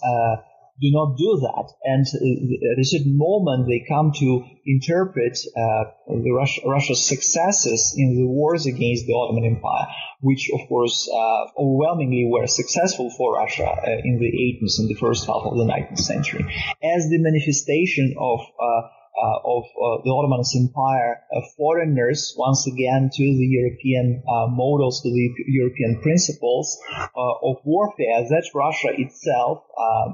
[0.82, 1.74] do not do that.
[1.84, 8.16] And uh, at a certain moment, they come to interpret uh, Russia, Russia's successes in
[8.16, 9.88] the wars against the Ottoman Empire,
[10.22, 15.00] which, of course, uh, overwhelmingly were successful for Russia uh, in the 18th and the
[15.00, 16.46] first half of the 19th century,
[16.84, 18.40] as the manifestation of
[19.20, 25.02] uh, uh, of uh, the Ottoman Empire, uh, foreigners once again to the European models,
[25.02, 26.80] to the European principles
[27.16, 29.64] of warfare that Russia itself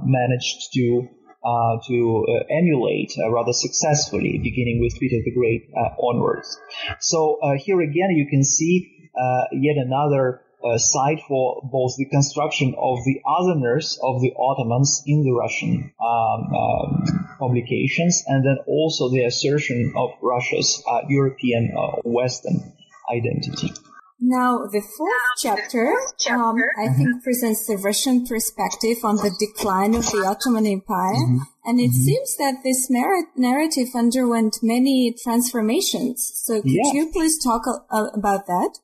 [0.03, 1.07] managed to
[1.45, 5.69] uh, to uh, emulate uh, rather successfully, beginning with Peter the Great
[6.01, 6.57] onwards.
[6.99, 9.09] So here again, you can see
[9.51, 15.23] yet another uh, site for both the construction of the otherness of the Ottomans in
[15.23, 22.01] the Russian um, um, publications and then also the assertion of Russia's uh, European uh,
[22.03, 22.73] Western
[23.13, 23.71] identity.
[24.19, 25.93] Now, the fourth chapter,
[26.31, 27.19] um, I think, mm-hmm.
[27.19, 31.19] presents the Russian perspective on the decline of the Ottoman Empire.
[31.19, 31.37] Mm-hmm.
[31.65, 32.03] And it mm-hmm.
[32.03, 36.31] seems that this narrative underwent many transformations.
[36.45, 36.93] So could yeah.
[36.93, 38.79] you please talk a- about that?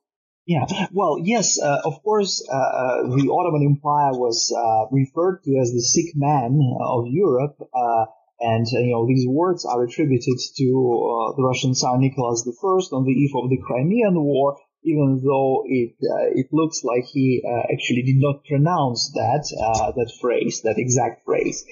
[0.48, 5.58] Yeah, well, yes, uh, of course, uh, uh, the Ottoman Empire was uh, referred to
[5.62, 8.06] as the sick man of Europe, uh,
[8.40, 10.68] and uh, you know these words are attributed to
[11.38, 15.94] the Russian Tsar Nicholas I on the eve of the Crimean War, even though it
[16.34, 19.46] it looks like he actually did not pronounce that
[19.96, 21.64] that phrase, that exact phrase.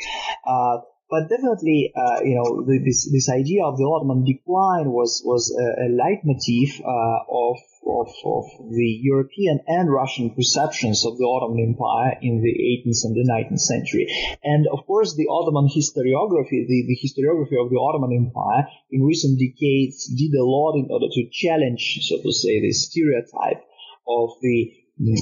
[1.09, 1.91] But definitely,
[2.23, 7.57] you know, this this idea of the Ottoman decline was was a, a leitmotif of,
[7.85, 13.15] of, of the European and Russian perceptions of the Ottoman Empire in the 18th and
[13.15, 14.07] the 19th century.
[14.43, 19.39] And of course, the Ottoman historiography, the, the historiography of the Ottoman Empire in recent
[19.39, 23.63] decades did a lot in order to challenge, so to say, the stereotype
[24.07, 24.73] of the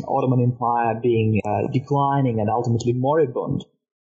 [0.07, 3.63] Ottoman Empire being uh, declining and ultimately moribund.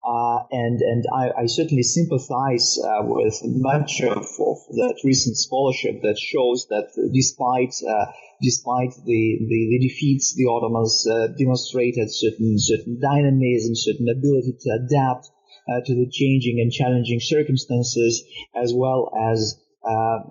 [0.09, 6.01] Uh, and and I, I certainly sympathize uh, with much of, of, that recent scholarship
[6.01, 8.09] that shows that despite uh,
[8.41, 14.69] despite the, the, the, defeats, the Ottomans uh, demonstrated certain certain dynamism, certain ability to
[14.81, 15.29] adapt
[15.69, 20.25] uh, to the changing and challenging circumstances, as well as uh,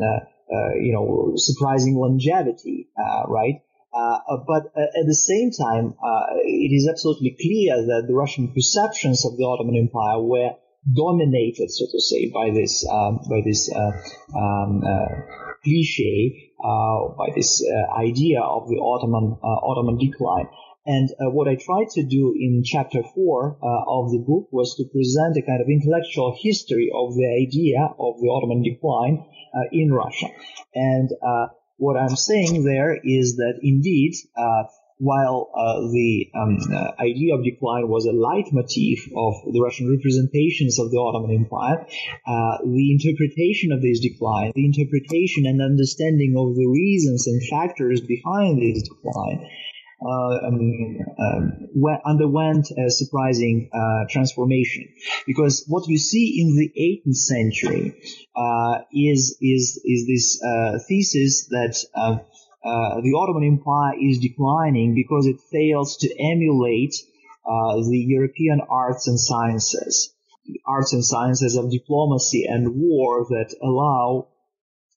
[0.82, 2.88] you know surprising longevity,
[3.28, 3.62] right?
[3.98, 5.94] Uh, uh, but uh, at the same time,
[6.44, 10.54] it is absolutely clear that the Russian perceptions of the Ottoman Empire were
[10.94, 14.82] dominated, so to say, by this um, by this um,
[15.64, 17.64] cliche, by this
[17.98, 20.48] idea of the Ottoman Ottoman decline.
[20.86, 24.74] And uh, what I tried to do in chapter four uh, of the book was
[24.76, 29.68] to present a kind of intellectual history of the idea of the Ottoman decline uh,
[29.70, 30.28] in Russia.
[30.74, 31.10] And
[31.78, 34.64] what I'm saying there is that indeed, uh,
[34.98, 40.80] while uh, the um, uh, idea of decline was a leitmotif of the Russian representations
[40.80, 41.86] of the Ottoman Empire,
[42.26, 48.00] uh, the interpretation of this decline, the interpretation and understanding of the reasons and factors
[48.00, 49.48] behind this decline,
[50.00, 51.68] um, um,
[52.04, 54.88] underwent a surprising uh, transformation.
[55.26, 58.00] Because what you see in the 18th century
[58.36, 62.18] uh, is is is this uh, thesis that uh,
[62.64, 66.94] uh, the Ottoman Empire is declining because it fails to emulate
[67.44, 70.14] the European arts and sciences,
[70.46, 74.28] The arts and sciences of diplomacy and war that allow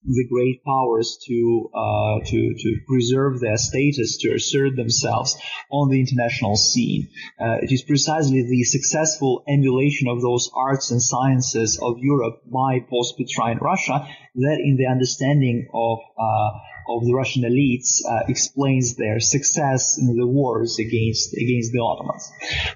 [0.04, 5.38] the great powers to uh, to to preserve their status, to assert themselves
[5.70, 7.10] on the international scene.
[7.40, 12.80] Uh, it is precisely the successful emulation of those arts and sciences of Europe by
[12.90, 16.50] post-Petrine Russia that in the understanding of uh,
[16.98, 22.32] of the Russian elites uh, explains their success in the wars against against the Ottomans.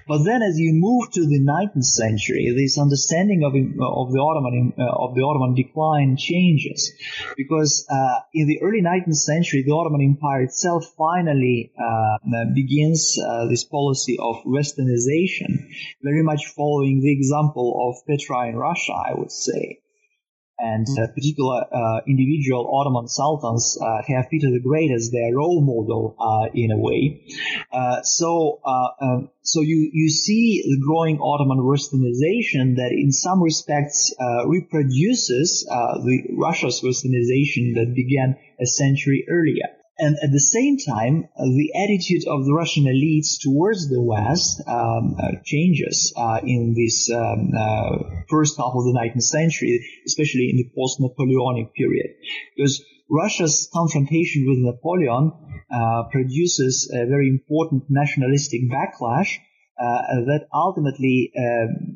[0.06, 4.72] But then, as you move to the 19th century, this understanding of of the Ottoman
[4.78, 6.92] uh, of the Ottoman decline changes,
[7.36, 12.18] because uh, in the early 19th century, the Ottoman Empire itself finally uh,
[12.54, 15.68] begins uh, this policy of Westernization,
[16.02, 19.80] very much following the example of Petrarch in Russia, I would say
[20.58, 25.60] and uh, particular uh, individual Ottoman sultans uh, have Peter the Great as their role
[25.60, 27.22] model uh, in a way.
[27.72, 33.42] Uh, so, uh, um, so you you see the growing Ottoman Westernization that, in some
[33.42, 34.14] respects,
[34.46, 39.75] reproduces the Russia's Westernization that began a century earlier.
[39.98, 44.60] And at the same time, uh, the attitude of the Russian elites towards the West
[44.68, 50.50] um, uh, changes uh, in this um, uh, first half of the 19th century, especially
[50.50, 52.10] in the post-Napoleonic period,
[52.54, 55.32] because Russia's confrontation with Napoleon
[55.72, 59.38] uh, produces a very important nationalistic backlash
[59.80, 61.32] uh, that ultimately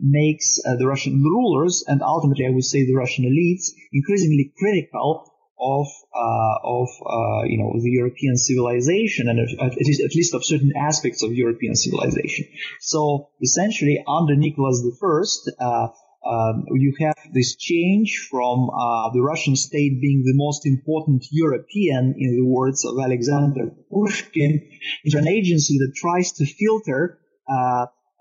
[0.01, 5.30] makes the Russian rulers and ultimately, I would say, the Russian elites increasingly critical
[5.61, 10.45] of uh, of uh, you know the European civilization and at, least, at least of
[10.45, 12.47] certain aspects of European civilization.
[12.81, 15.89] So essentially, under Nicholas I, uh,
[16.23, 22.15] um, you have this change from uh, the Russian state being the most important European,
[22.19, 24.69] in the words of Alexander Pushkin,
[25.05, 27.19] into an agency that tries to filter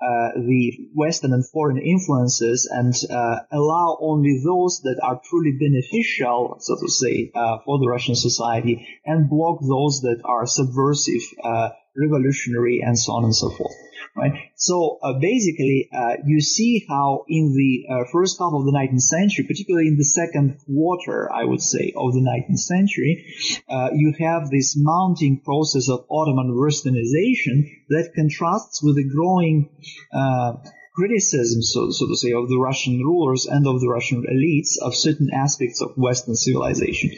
[0.01, 6.57] uh, the Western and foreign influences and uh, allow only those that are truly beneficial,
[6.59, 11.69] so to say, uh, for the Russian society, and block those that are subversive, uh,
[11.97, 13.75] revolutionary, and so on and so forth
[14.19, 14.51] right?
[14.55, 19.01] So uh, basically, uh, you see how in the uh, first half of the 19th
[19.01, 23.25] century, particularly in the second quarter, I would say, of the 19th century,
[23.69, 29.69] uh, you have this mounting process of Ottoman Westernization that contrasts with the growing
[30.13, 30.53] uh,
[30.99, 34.93] criticism, so, so to say, of the Russian rulers and of the Russian elites of
[34.93, 37.11] certain aspects of Western civilization.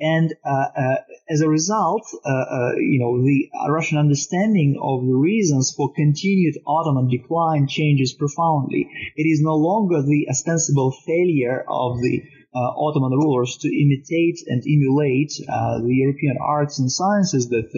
[0.00, 0.96] And uh, uh,
[1.30, 6.56] as a result, uh, uh you know, the Russian understanding of the reasons for continued
[6.66, 8.90] Ottoman decline changes profoundly.
[9.14, 12.22] It is no longer the ostensible failure of the
[12.54, 17.68] uh, Ottoman rulers to imitate and emulate uh, the European arts and sciences that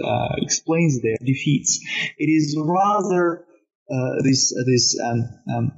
[0.41, 1.81] explains their defeats.
[2.17, 3.45] It is rather
[3.91, 5.73] uh, this uh, this um, um,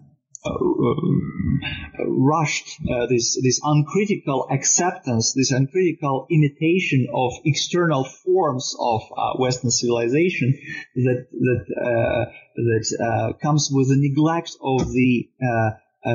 [0.45, 9.03] uh, rushed this this uncritical acceptance, this uncritical imitation of external forms of
[9.39, 10.59] Western civilization
[10.95, 15.29] that that that comes with the neglect of the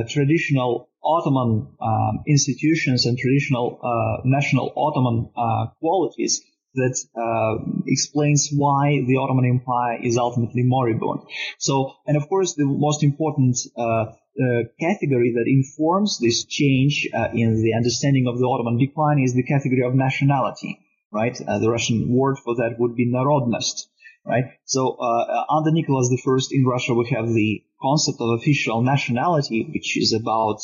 [0.10, 3.80] traditional Ottoman um, institutions and traditional
[4.24, 5.32] national Ottoman
[5.80, 6.44] qualities
[6.78, 11.22] that uh, explains why the Ottoman Empire is ultimately moribund.
[11.58, 17.30] So, and of course, the most important uh, uh, category that informs this change uh,
[17.34, 20.80] in the understanding of the Ottoman decline is the category of nationality,
[21.12, 21.36] right?
[21.42, 23.88] Uh, the Russian word for that would be narodnost,
[24.26, 24.46] right?
[24.66, 29.98] So, uh, under Nicholas I in Russia, we have the concept of official nationality, which
[29.98, 30.62] is about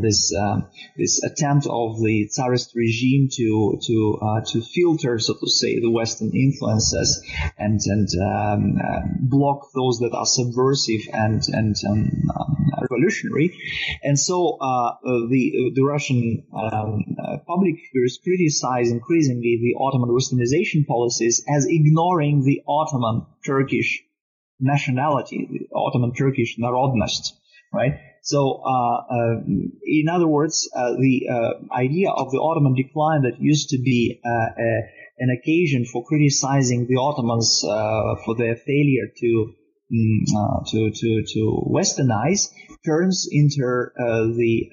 [0.00, 5.48] this um, this attempt of the Tsarist regime to to uh, to filter, so to
[5.48, 7.22] say, the Western influences
[7.58, 13.56] and and um, uh, block those that are subversive and and um, um revolutionary.
[14.02, 20.86] And so uh, the the Russian um, uh, public figures criticize increasingly the Ottoman Westernization
[20.86, 24.02] policies as ignoring the Ottoman Turkish
[24.60, 27.32] nationality, the Ottoman Turkish narodnost,
[27.72, 28.00] right?
[28.22, 29.40] So, uh, uh,
[29.84, 34.20] in other words, uh, the uh, idea of the Ottoman decline that used to be
[34.24, 34.82] uh, a,
[35.18, 39.54] an occasion for criticizing the Ottomans uh, for their failure to
[39.90, 42.52] um, to to to westernize
[42.84, 44.70] turns into the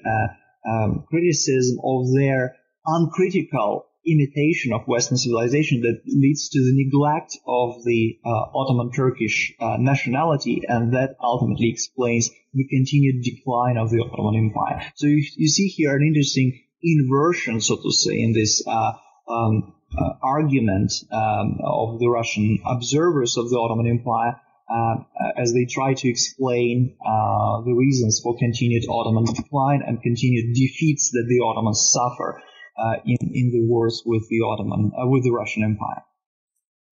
[0.68, 7.84] um, criticism of their uncritical imitation of Western civilization that leads to the neglect of
[7.84, 14.00] the uh, Ottoman Turkish uh, nationality, and that ultimately explains the continued decline of the
[14.00, 14.92] Ottoman Empire.
[14.94, 18.92] So you, you see here an interesting inversion, so to say, in this uh,
[19.28, 24.40] um, uh, argument um, of the Russian observers of the Ottoman Empire.
[24.68, 24.96] Uh,
[25.36, 31.12] as they try to explain uh, the reasons for continued Ottoman decline and continued defeats
[31.12, 32.42] that the Ottomans suffer
[32.78, 36.02] uh, in in the wars with the Ottoman uh, with the Russian Empire.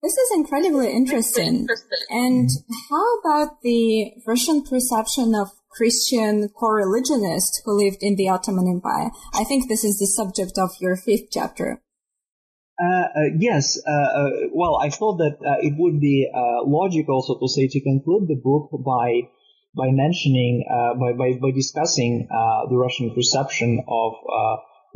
[0.05, 1.67] This is incredibly interesting.
[2.11, 2.47] And
[2.91, 9.09] how about the Russian perception of Christian co-religionists who lived in the Ottoman Empire?
[9.33, 11.81] I think this is the subject of your fifth chapter.
[12.79, 13.07] Uh, uh,
[13.39, 13.81] yes.
[13.87, 17.67] Uh, uh well, I thought that uh, it would be uh, logical, so to say,
[17.67, 19.21] to conclude the book by
[19.75, 24.13] by mentioning, by, by, by discussing the Russian perception of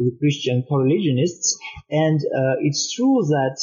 [0.06, 1.58] the Christian co-religionists.
[1.90, 2.20] And
[2.62, 3.58] it's true that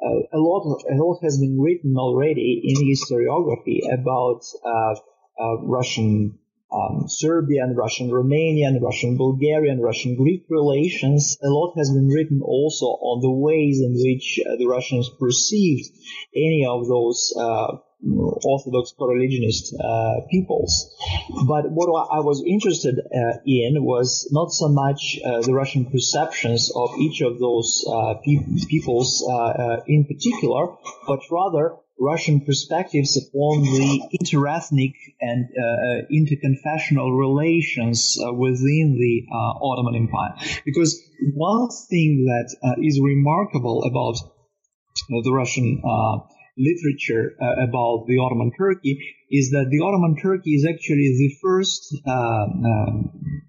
[0.00, 4.94] uh, a lot of, a lot has been written already in historiography about uh,
[5.40, 6.38] uh, Russian
[6.70, 11.36] um, Serbian, Russian Romanian, Russian Bulgarian, Russian Greek relations.
[11.42, 15.88] A lot has been written also on the ways in which uh, the Russians perceived
[16.36, 20.94] any of those uh, Orthodox co-religionist uh, peoples.
[21.46, 26.70] But what I was interested uh, in was not so much uh, the Russian perceptions
[26.74, 30.76] of each of those uh, pe- peoples uh, uh, in particular,
[31.08, 35.48] but rather Russian perspectives upon the interethnic and
[36.12, 40.36] interconfessional relations within the Ottoman Empire.
[40.64, 41.02] Because
[41.34, 44.14] one thing that is remarkable about
[45.08, 45.82] the Russian
[46.58, 48.98] literature uh, about the Ottoman Turkey
[49.30, 53.42] is that the Ottoman Turkey is actually the first uh, um,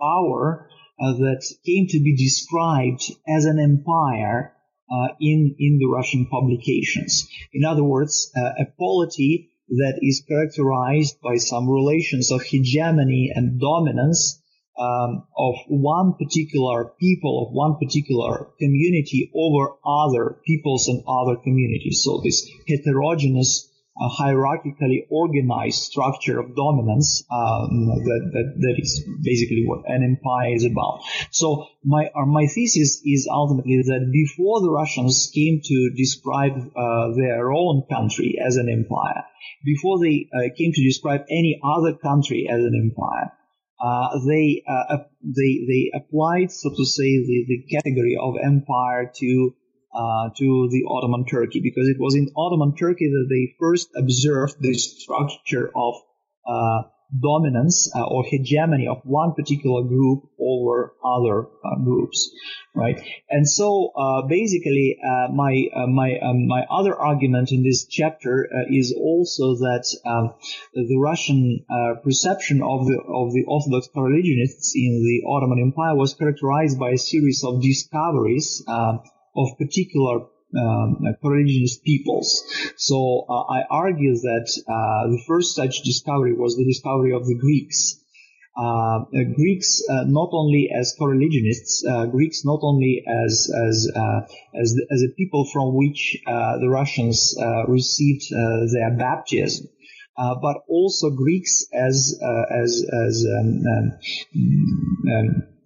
[0.00, 0.68] power
[1.00, 4.52] uh, that came to be described as an empire
[4.90, 7.28] uh, in in the Russian publications.
[7.52, 13.60] In other words, uh, a polity that is characterized by some relations of hegemony and
[13.60, 14.42] dominance
[14.78, 22.02] um, of one particular people, of one particular community over other peoples and other communities.
[22.04, 23.68] So this heterogeneous,
[24.00, 30.54] uh, hierarchically organized structure of dominance um, that, that, that is basically what an empire
[30.54, 31.00] is about.
[31.32, 37.14] So my uh, my thesis is ultimately that before the Russians came to describe uh,
[37.16, 39.24] their own country as an empire,
[39.64, 43.32] before they uh, came to describe any other country as an empire,
[43.80, 49.54] uh, they uh, they they applied, so to say, the, the category of empire to
[49.94, 54.56] uh, to the Ottoman Turkey because it was in Ottoman Turkey that they first observed
[54.60, 55.94] the structure of
[56.46, 56.82] uh,
[57.16, 62.30] dominance uh, or hegemony of one particular group over other uh, groups,
[62.74, 63.00] right?
[63.30, 68.48] And so uh, basically, uh, my uh, my um, my other argument in this chapter
[68.52, 70.34] uh, is also that um,
[70.74, 71.64] the Russian
[72.04, 76.98] perception of the of the Orthodox religionists in the Ottoman Empire was characterized by a
[76.98, 80.26] series of discoveries of particular
[80.56, 80.98] um,
[81.84, 82.44] peoples.
[82.76, 87.34] So uh, I argue that uh, the first such discovery was the discovery of the
[87.34, 88.02] Greeks.
[88.56, 89.04] Uh,
[89.36, 94.20] Greeks uh, not only as co-religionists, uh, Greeks not only as as uh,
[94.60, 97.36] as, as a people from which the Russians
[97.68, 99.68] received their baptism,
[100.16, 102.18] but also Greeks as
[102.50, 103.92] as as um, um,
[105.12, 105.57] um uh,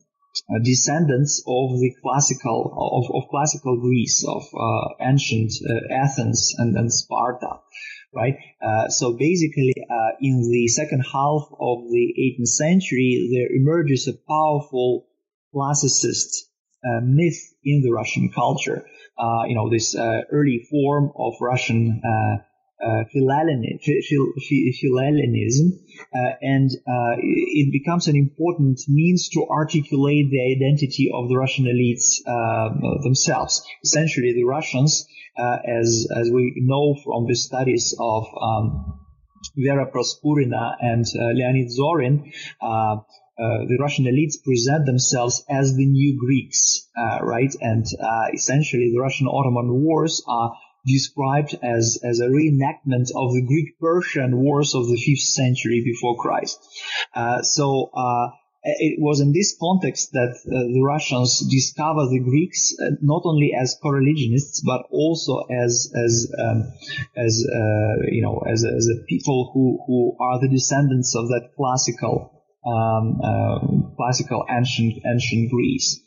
[0.62, 6.92] descendants of the classical of, of classical Greece, of uh, ancient uh, Athens and, and
[6.92, 7.60] Sparta,
[8.14, 8.36] right?
[8.64, 14.14] Uh, so basically, uh, in the second half of the 18th century, there emerges a
[14.28, 15.06] powerful
[15.54, 16.48] classicist
[16.84, 18.86] uh, myth in the Russian culture.
[19.46, 22.02] you know, this early form of Russian
[22.82, 23.78] uh, Philhellenism,
[26.14, 31.66] uh, and uh, it becomes an important means to articulate the identity of the Russian
[31.66, 32.70] elites uh,
[33.02, 33.62] themselves.
[33.84, 35.06] Essentially, the Russians,
[35.38, 38.98] as as we know from the studies of um,
[39.56, 42.32] Vera Proskurina and Leonid Zorin,
[43.38, 47.52] uh, the Russian elites present themselves as the new Greeks, uh, right?
[47.60, 50.54] And uh, essentially, the Russian Ottoman wars are
[50.86, 56.58] described as, as a reenactment of the Greek-Persian wars of the 5th century before Christ.
[57.14, 58.30] Uh, so, uh,
[58.64, 63.52] it was in this context that uh, the Russians discover the Greeks uh, not only
[63.60, 66.72] as co-religionists but also as as um,
[67.16, 71.50] as uh, you know as as a people who who are the descendants of that
[71.56, 73.58] classical um, uh,
[73.96, 76.00] classical ancient ancient Greece.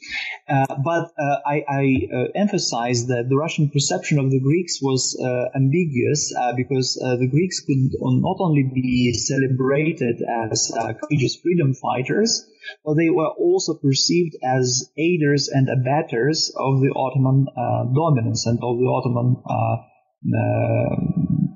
[0.47, 5.19] Uh, but uh, I, I uh, emphasize that the Russian perception of the Greeks was
[5.19, 12.45] uh, ambiguous uh, because the Greeks could not only be celebrated as courageous freedom fighters,
[12.83, 17.47] but they were also perceived as aiders and abettors of the Ottoman
[17.93, 19.35] dominance and of the Ottoman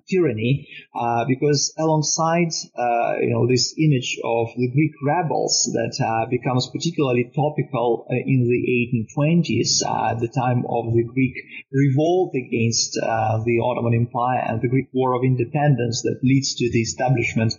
[0.09, 6.29] tyranny, uh, because alongside uh, you know this image of the Greek rebels that uh,
[6.29, 8.61] becomes particularly topical uh, in the
[9.13, 11.35] 1820s uh, at the time of the Greek
[11.71, 16.69] revolt against uh, the Ottoman Empire and the Greek War of Independence that leads to
[16.71, 17.53] the establishment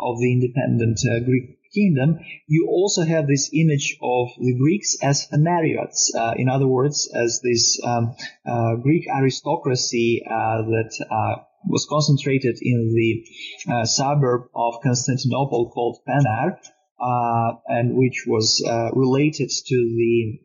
[0.00, 6.14] of the independent Greek kingdom, you also have this image of the Greeks as Phanariots.
[6.14, 8.14] Uh, in other words, as this um,
[8.46, 15.98] uh, Greek aristocracy uh, that uh, was concentrated in the uh, suburb of Constantinople called
[16.08, 16.58] Phanar,
[17.00, 18.62] uh, and which was
[18.94, 20.40] related to the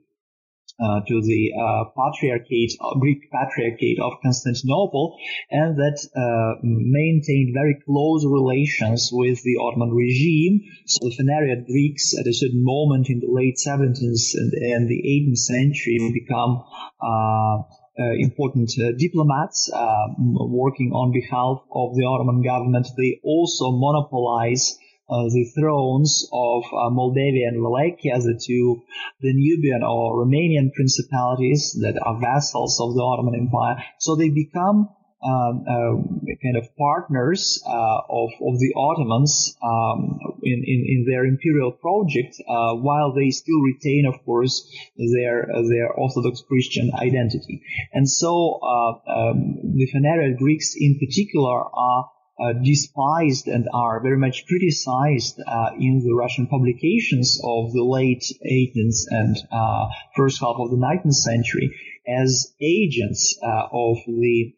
[0.80, 5.18] uh, to the uh, patriarchate, uh, Greek patriarchate of Constantinople,
[5.50, 10.62] and that uh, maintained very close relations with the Ottoman regime.
[10.86, 15.02] So the Phanariot Greeks, at a certain moment in the late 17th and, and the
[15.02, 16.64] 18th century, become
[17.02, 17.64] uh, uh,
[17.98, 22.88] important uh, diplomats uh, working on behalf of the Ottoman government.
[22.98, 24.78] They also monopolize
[25.10, 28.84] uh, the thrones of uh, Moldavia and Wallachia, the two
[29.24, 33.84] Danubian or Romanian principalities that are vassals of the Ottoman Empire.
[34.00, 34.90] So they become
[35.24, 35.96] um, uh,
[36.44, 42.36] kind of partners uh, of, of the Ottomans um, in, in, in, their imperial project,
[42.48, 47.64] uh, while they still retain, of course, their their Orthodox Christian identity.
[47.94, 54.18] And so uh, um, the Phanariot Greeks, in particular, are uh, despised and are very
[54.18, 60.56] much criticized uh, in the Russian publications of the late 18th and uh, first half
[60.60, 61.76] of the 19th century
[62.08, 64.54] as agents uh, of the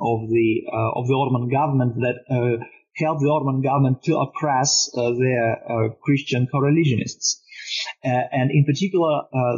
[0.00, 2.64] of the uh, of the Ottoman government that uh,
[2.96, 5.62] helped the Ottoman government to oppress their
[6.02, 7.40] Christian co-religionists.
[8.04, 9.54] Uh, and in particular, uh,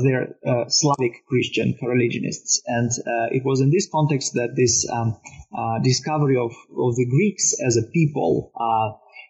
[0.46, 2.62] uh, Slavic Christian co-religionists.
[2.66, 2.90] And
[3.32, 5.16] it was in this context that this um,
[5.82, 8.52] discovery of, of the Greeks as a people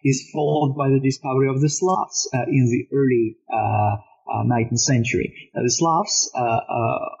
[0.03, 3.97] is followed by the discovery of the Slavs in the early uh,
[4.27, 5.33] 19th century.
[5.55, 6.59] Uh, the Slavs uh,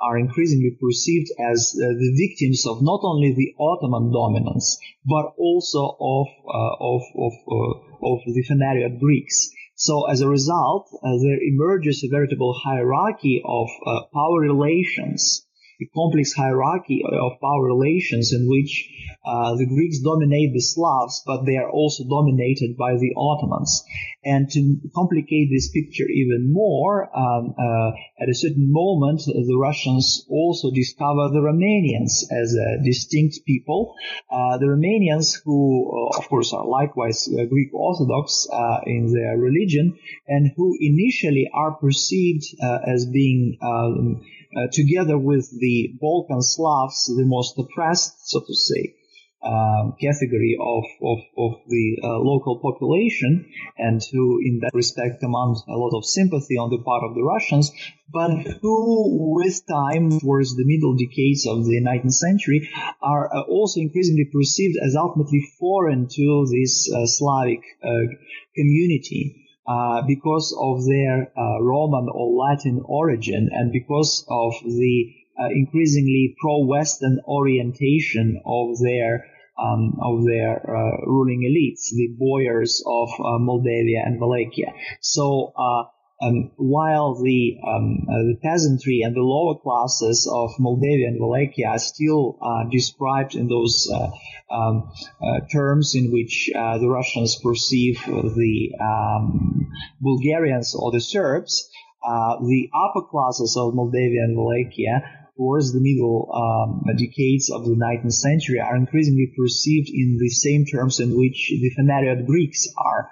[0.01, 6.27] are increasingly perceived as the victims of not only the Ottoman dominance, but also of
[6.79, 7.33] of of,
[8.01, 9.51] of the Phanariot Greeks.
[9.75, 15.45] So as a result, uh, there emerges a veritable hierarchy of uh, power relations
[15.81, 18.89] a complex hierarchy of power relations in which
[19.25, 23.83] uh, the Greeks dominate the Slavs, but they are also dominated by the Ottomans.
[24.25, 30.25] And to complicate this picture even more, um, uh, at a certain moment, the Russians
[30.29, 33.95] also discover the Romanians as a distinct people.
[34.31, 39.37] Uh, the Romanians, who uh, of course are likewise uh, Greek Orthodox uh, in their
[39.37, 39.97] religion,
[40.27, 44.21] and who initially are perceived as being um,
[44.55, 48.95] uh, together with the Balkan Slavs, the most oppressed, so to say,
[49.43, 53.45] um, category of, of, of the uh, local population
[53.77, 57.23] and who in that respect command a lot of sympathy on the part of the
[57.23, 57.71] Russians,
[58.09, 58.31] but
[58.61, 62.69] who with time towards the middle decades of the 19th century
[63.01, 68.15] are uh, also increasingly perceived as ultimately foreign to this uh, Slavic uh,
[68.55, 69.42] community.
[69.65, 76.35] Uh, because of their uh, Roman or Latin origin and because of the uh, increasingly
[76.41, 79.25] pro-Western orientation of their
[79.57, 84.73] um, of their uh, ruling elites, the boyars of uh, Moldavia and Wallachia.
[84.99, 85.53] So
[86.23, 91.67] um, while the um, uh, the peasantry and the lower classes of Moldavia and Wallachia
[91.67, 94.09] are still uh, described in those uh,
[94.53, 99.69] um, uh, terms in which uh, the Russians perceive the um,
[99.99, 101.69] Bulgarians or the Serbs,
[102.05, 105.03] uh, the upper classes of Moldavia and Wallachia
[105.35, 110.65] towards the middle um, decades of the 19th century are increasingly perceived in the same
[110.65, 113.09] terms in which the Phanariot Greeks are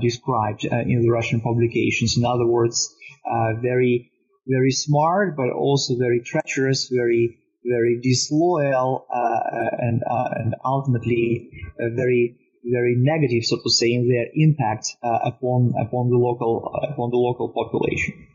[0.00, 2.16] described uh, in the Russian publications.
[2.16, 2.94] In other words,
[3.24, 4.10] uh, very,
[4.46, 13.44] very smart, but also very treacherous, very, very disloyal, and and ultimately very very negative,
[13.44, 17.48] so to say, in their impact uh, upon upon the local uh, upon the local
[17.48, 18.26] population.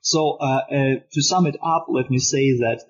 [0.00, 0.60] So uh,
[1.12, 2.80] to sum it up, let me say that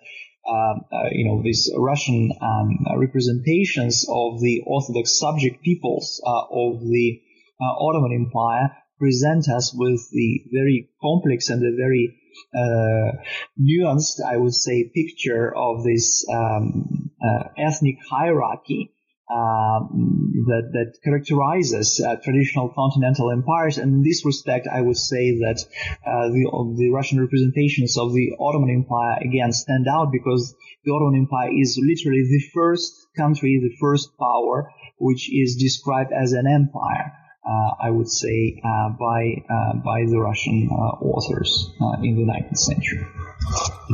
[0.49, 7.21] um, you know these Russian um, representations of the Orthodox subject peoples of the
[7.61, 12.19] uh, Ottoman Empire present us with the very complex and the very
[12.55, 13.19] uh,
[13.61, 18.93] nuanced, I would say, picture of this um, uh, ethnic hierarchy
[19.31, 23.77] um, that that characterizes uh, traditional continental empires.
[23.77, 25.65] And in this respect, I would say that
[26.07, 30.55] uh, the the Russian representations of the Ottoman Empire again stand out because
[30.85, 36.33] the Ottoman Empire is literally the first country, the first power which is described as
[36.33, 37.13] an empire.
[37.49, 41.71] Uh, I would say uh, by uh, by the Russian uh, authors
[42.03, 43.07] in the 19th century.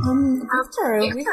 [0.08, 1.24] Um, Victor, we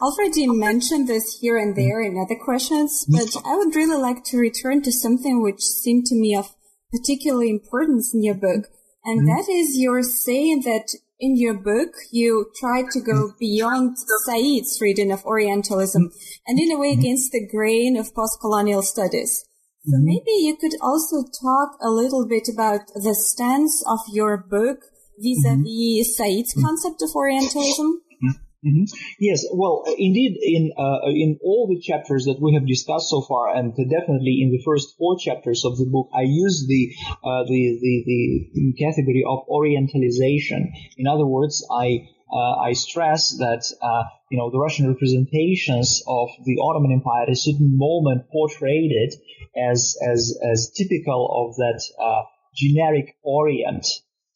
[0.00, 4.38] already mentioned this here and there in other questions, but I would really like to
[4.38, 6.54] return to something which seemed to me of
[6.90, 8.64] particular importance in your book,
[9.04, 9.36] and mm-hmm.
[9.36, 10.88] that is your saying that
[11.20, 16.10] in your book you try to go beyond Said's reading of Orientalism
[16.46, 19.44] and in a way against the grain of post-colonial studies.
[19.88, 20.04] So mm-hmm.
[20.04, 24.84] maybe you could also talk a little bit about the stance of your book
[25.18, 28.02] vis-a-vis Said's concept of Orientalism.
[28.66, 28.90] Mm-hmm.
[29.20, 33.54] Yes, well, indeed, in uh, in all the chapters that we have discussed so far,
[33.54, 36.90] and definitely in the first four chapters of the book, I use the
[37.22, 40.74] uh, the, the the category of orientalization.
[40.98, 46.28] In other words, I uh, I stress that uh, you know the Russian representations of
[46.44, 49.14] the Ottoman Empire at a certain moment portrayed it
[49.56, 52.22] as as as typical of that uh,
[52.54, 53.86] generic Orient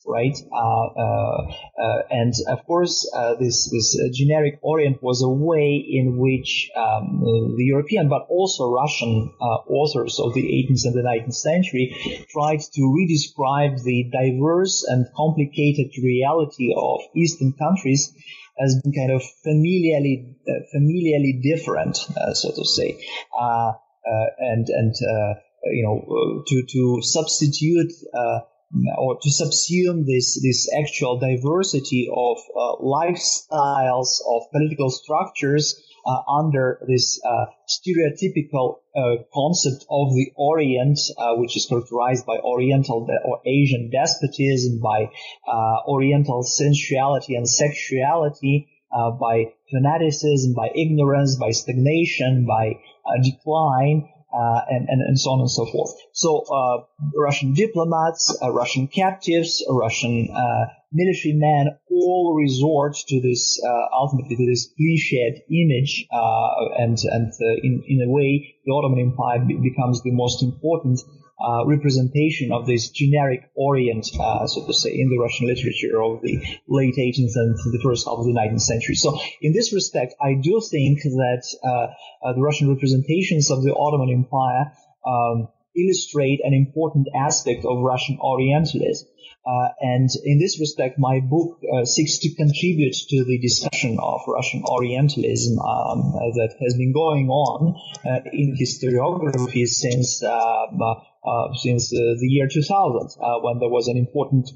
[0.04, 0.36] right?
[0.52, 1.46] Uh, uh,
[1.80, 7.20] uh, and of course, this this generic Orient was a way in which um,
[7.56, 12.80] the European, but also Russian authors of the 18th and the 19th century tried to
[12.80, 18.12] redescribe the diverse and complicated reality of Eastern countries
[18.58, 22.98] as being kind of familiarly uh, familiarly different, uh, so to say,
[23.38, 23.72] uh,
[24.04, 24.94] and and
[25.64, 27.92] you know to to substitute
[28.98, 36.80] or to subsume this this actual diversity of uh, lifestyles of political structures uh, under
[36.88, 43.20] this uh, stereotypical uh, concept of the Orient, uh, which is characterized by Oriental de-
[43.24, 45.10] or Asian despotism, by
[45.46, 52.80] uh, Oriental sensuality and sexuality, by fanaticism, by ignorance, by stagnation, by
[53.22, 55.92] decline, uh, and, and, and so on and so forth.
[56.12, 56.84] So uh,
[57.14, 64.36] Russian diplomats, uh, Russian captives, Russian uh, military men all resort to this uh, ultimately
[64.36, 67.32] to this cliched image, uh, and and
[67.62, 71.00] in in a way the Ottoman Empire becomes the most important
[71.42, 76.22] uh, representation of this generic Orient, uh, so to say, in the Russian literature of
[76.22, 78.94] the late 18th and the first half of the 19th century.
[78.94, 83.74] So, in this respect, I do think that uh, uh the Russian representations of the
[83.74, 84.72] Ottoman Empire
[85.06, 89.08] um, illustrate an important aspect of Russian Orientalism.
[89.44, 94.20] Uh, and in this respect, my book uh, seeks to contribute to the discussion of
[94.28, 97.74] Russian Orientalism um, that has been going on
[98.06, 100.66] uh, in historiography since uh,
[101.62, 104.48] since uh, the year 2000, uh, when there was an important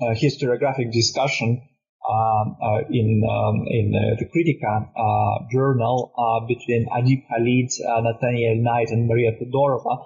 [0.00, 1.62] historiographic discussion
[2.06, 6.14] um, uh, in um, in uh, the Kritika uh, journal
[6.46, 7.70] between Adeeb Khalid,
[8.04, 10.04] Nathaniel Knight, and Maria Todorova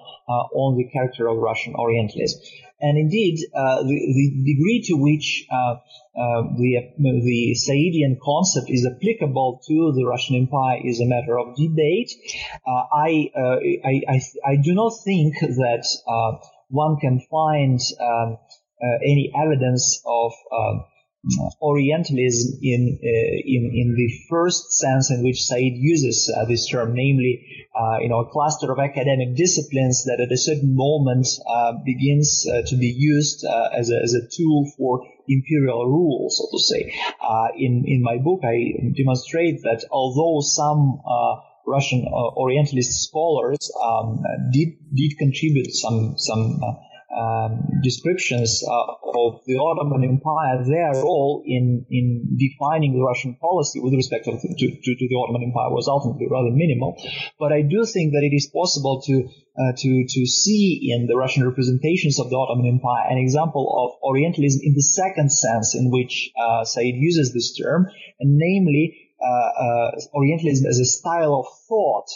[0.55, 2.41] on the character of Russian Orientalism.
[2.80, 5.74] And indeed, the, the degree to which uh,
[6.14, 12.12] the the Saidian concept is applicable to the Russian Empire is a matter of debate.
[12.66, 16.38] Uh, I, uh, I, I I do not think that uh,
[16.68, 18.38] one can find um,
[18.82, 20.84] uh, any evidence of um,
[21.61, 26.94] Orientalism in uh, in in the first sense in which Said uses uh, this term,
[26.94, 27.44] namely,
[27.78, 32.46] uh, you know, a cluster of academic disciplines that at a certain moment uh, begins
[32.48, 36.59] uh, to be used uh, as a as a tool for imperial rule, so to
[36.59, 36.93] say.
[37.22, 43.70] Uh, in in my book, I demonstrate that although some uh, Russian uh, Orientalist scholars
[43.83, 44.22] um,
[44.53, 46.61] did did contribute some some
[47.11, 53.80] um, descriptions uh, of the Ottoman Empire, their role in, in defining the Russian policy
[53.80, 56.94] with respect to, to, to, the Ottoman Empire was ultimately rather minimal.
[57.38, 61.16] But I do think that it is possible to uh, to to see in the
[61.16, 65.90] Russian representations of the Ottoman Empire an example of Orientalism in the second sense in
[65.90, 67.88] which uh, Said uses this term,
[68.20, 72.06] and namely uh, uh, Orientalism as a style of thought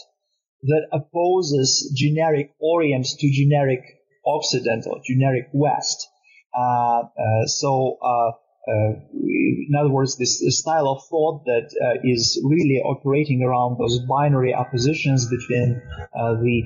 [0.63, 3.83] that opposes generic Orient to generic
[4.27, 6.09] Occidental, generic West.
[6.57, 8.31] Uh, uh, so, uh,
[8.67, 11.69] in other words, this, style of thought that
[12.03, 15.83] is really operating around those binary oppositions between
[16.15, 16.63] the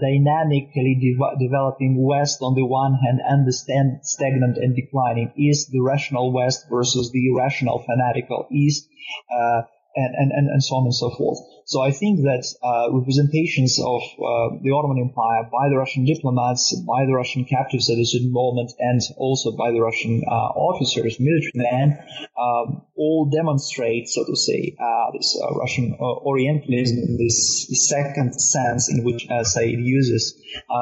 [0.00, 5.72] dynamically de- developing West on the one hand and the stand- stagnant and declining East,
[5.72, 8.88] the rational West versus the irrational fanatical East.
[9.28, 9.62] Uh,
[9.96, 11.38] and, and, and so on and so forth.
[11.66, 16.76] So I think that uh, representations of uh, the Ottoman Empire by the Russian diplomats,
[16.86, 21.52] by the Russian captives at certain moment, and also by the Russian uh, officers, military
[21.56, 21.98] men,
[22.36, 28.34] um, all demonstrate, so to say, uh, this uh, Russian uh, Orientalism in this second
[28.38, 30.34] sense in which Said uses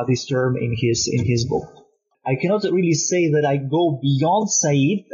[0.08, 1.81] this term in his in his book.
[2.24, 5.04] I cannot really say that I go beyond Said,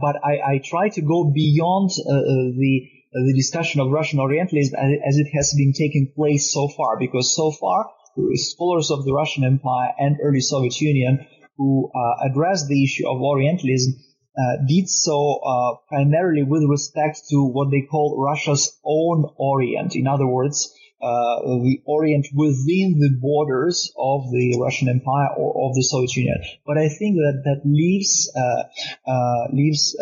[0.00, 5.16] but I, I, try to go beyond the uh, the discussion of Russian Orientalism as
[5.16, 7.86] it has been taking place so far, because so far
[8.34, 13.20] scholars of the Russian Empire and early Soviet Union who uh, addressed the issue of
[13.20, 13.94] Orientalism
[14.38, 19.96] uh, did so uh, primarily with respect to what they call Russia's own Orient.
[19.96, 25.74] In other words, uh, the Orient within the borders of the Russian Empire or of
[25.74, 26.42] the Soviet Union.
[26.66, 29.96] But I think that that leaves uh, leaves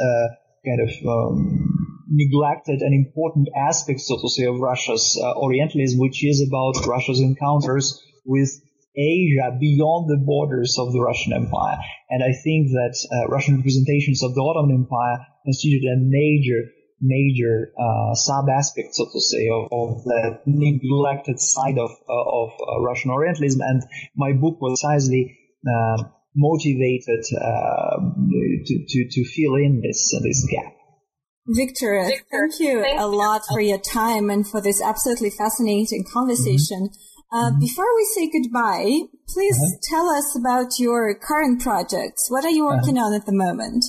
[0.64, 6.24] kind of um, neglected an important aspect, so to say, of Russia's uh, Orientalism, which
[6.24, 8.51] is about Russia's encounters with
[8.97, 11.78] Asia beyond the borders of the Russian Empire.
[12.09, 17.72] And I think that uh, Russian representations of the Ottoman Empire constituted a major, major
[17.78, 23.11] uh, sub-aspect, so to say, of, of the neglected side of, uh, of uh, Russian
[23.11, 23.61] Orientalism.
[23.61, 23.82] And
[24.16, 26.03] my book was precisely uh,
[26.34, 27.97] motivated uh,
[28.66, 30.72] to, to, to fill in this, uh, this gap.
[31.49, 36.05] Victor, Victor thank you thank a lot for your time and for this absolutely fascinating
[36.12, 36.88] conversation.
[36.88, 37.36] Mm-hmm.
[37.38, 37.61] Uh, mm-hmm.
[37.61, 39.78] Before we say goodbye, please uh-huh.
[39.90, 42.26] tell us about your current projects.
[42.30, 43.07] What are you working uh-huh.
[43.07, 43.84] on at the moment?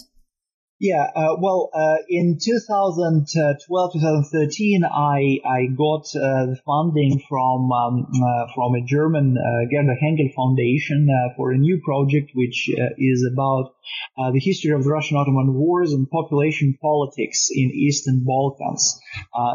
[0.80, 8.46] Yeah, uh, well, uh, in 2012, 2013, I I got uh, funding from um, uh,
[8.54, 12.70] from a German uh, Gerda Henkel Foundation uh, for a new project, which
[13.00, 13.74] is about
[14.32, 19.00] the history of the Russian-Ottoman wars and population politics in Eastern Balkans.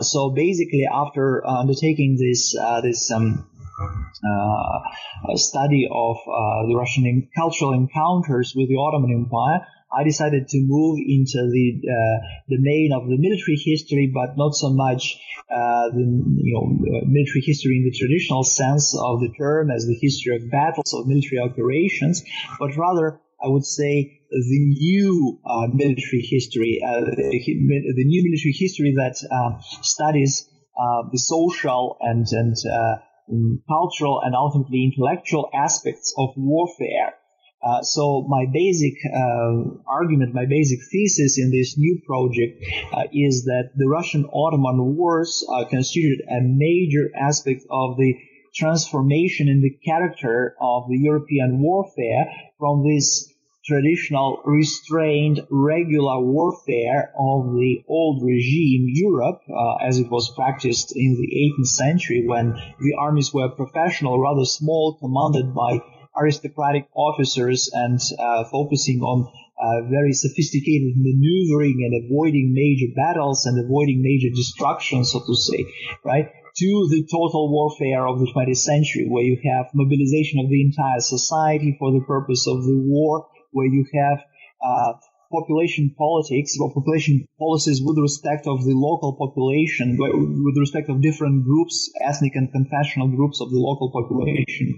[0.01, 2.53] so basically, after undertaking this
[2.83, 3.47] this um,
[5.37, 6.17] study of
[6.67, 12.19] the Russian cultural encounters with the Ottoman Empire, I decided to move into the uh,
[12.49, 15.19] domain of the military history, but not so much
[15.51, 19.87] uh, the you know uh, military history in the traditional sense of the term as
[19.87, 22.23] the history of battles or military operations,
[22.59, 28.55] but rather I would say the new uh, military history, uh, the, the, new military
[28.57, 30.49] history that uh, studies
[31.13, 32.57] the social and and
[33.69, 37.15] cultural and ultimately intellectual aspects of warfare
[37.63, 43.45] uh, so my basic uh, argument, my basic thesis in this new project uh, is
[43.45, 48.15] that the Russian-Ottoman wars constituted a major aspect of the
[48.55, 52.27] transformation in the character of the European warfare
[52.59, 53.33] from this
[53.65, 61.15] traditional restrained regular warfare of the old regime Europe uh, as it was practiced in
[61.15, 65.81] the 18th century when the armies were professional, rather small, commanded by
[66.17, 69.31] aristocratic officers and uh, focusing on
[69.63, 75.65] uh, very sophisticated maneuvering and avoiding major battles and avoiding major destruction, so to say,
[76.05, 76.27] right?
[76.57, 81.01] To the total warfare of the 20th century, where you have mobilization of the entire
[81.01, 84.19] society for the purpose of the war, where you have
[84.61, 84.93] uh,
[85.31, 91.45] population politics or population policies with respect of the local population, with respect of different
[91.45, 94.77] groups, ethnic and confessional groups of the local population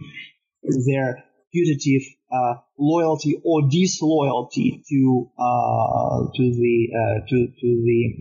[0.86, 2.02] their putative
[2.32, 8.14] uh, loyalty or disloyalty to uh, to the uh, to to the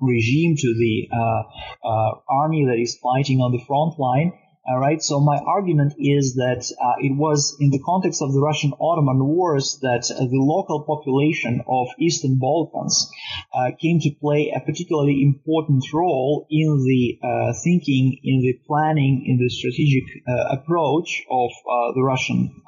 [0.00, 1.42] regime, to the uh,
[1.86, 4.32] uh, army that is fighting on the front line,
[4.68, 5.00] all right.
[5.00, 9.78] So my argument is that uh, it was in the context of the Russian-Ottoman wars
[9.82, 13.08] that uh, the local population of Eastern Balkans
[13.54, 19.24] uh, came to play a particularly important role in the uh, thinking, in the planning,
[19.26, 22.62] in the strategic uh, approach of uh, the Russian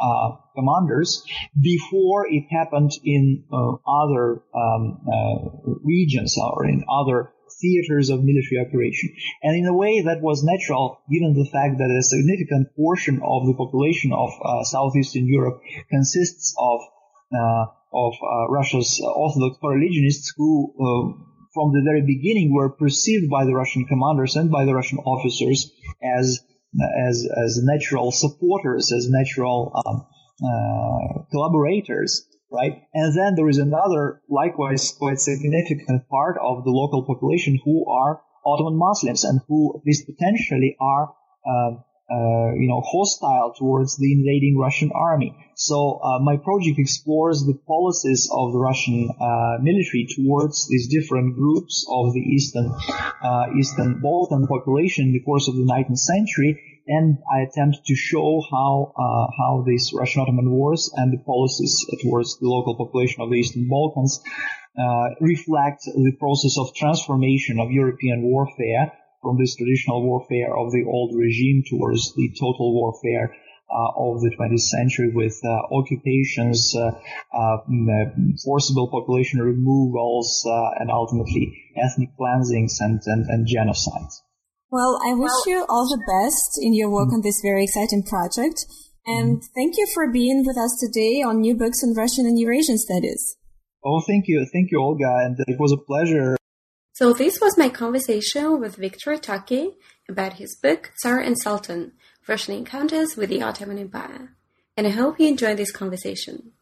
[0.55, 1.25] commanders
[1.61, 3.45] before it happened in
[3.87, 5.01] other um,
[5.85, 9.15] regions or in other theaters of military operation.
[9.43, 13.47] And in a way that was natural given the fact that a significant portion of
[13.47, 16.81] the population of uh, southeastern Europe consists of
[17.33, 23.45] uh, of uh, Russia's Orthodox religionists who uh, from the very beginning were perceived by
[23.45, 26.41] the Russian commanders and by the Russian officers as
[27.09, 30.07] as as natural supporters, as natural um,
[30.45, 32.83] uh, collaborators right?
[32.95, 38.23] And then there is another, likewise, quite significant part of the local population who are
[38.45, 41.15] Ottoman Muslims and who, at least potentially, are
[41.47, 45.37] um, uh, you know, hostile towards the invading Russian army.
[45.57, 51.37] So uh, my project explores the policies of the Russian uh, military towards these different
[51.37, 52.73] groups of the Eastern
[53.23, 57.95] uh, Eastern Balkan population in the course of the 19th century, and I attempt to
[57.95, 63.31] show how uh, how these Russian-Ottoman wars and the policies towards the local population of
[63.31, 64.21] the Eastern Balkans
[64.79, 70.85] uh, reflect the process of transformation of European warfare from this traditional warfare of the
[70.85, 73.35] old regime towards the total warfare
[73.71, 76.91] uh, of the 20th century with uh, occupations, uh,
[77.37, 77.59] uh
[78.43, 84.23] forcible population removals, uh, and ultimately ethnic cleansings and, and, and genocides.
[84.71, 88.67] Well, I wish you all the best in your work on this very exciting project.
[89.07, 89.53] And mm-hmm.
[89.55, 93.37] thank you for being with us today on New Books in Russian and Eurasian Studies.
[93.85, 94.47] Oh, thank you.
[94.53, 95.25] Thank you, Olga.
[95.25, 96.37] And it was a pleasure
[96.99, 99.77] so this was my conversation with Victor Taki
[100.09, 101.93] about his book Tsar and Sultan,
[102.27, 104.35] Russian Encounters with the Ottoman Empire.
[104.77, 106.55] And I hope you enjoyed this conversation.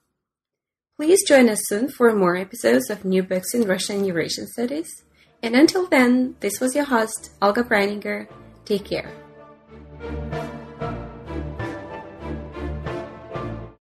[0.99, 5.05] Please join us soon for more episodes of New Books in Russian and Eurasian Studies.
[5.43, 8.27] And until then, this was your host, Olga Breininger.
[8.65, 9.13] Take care.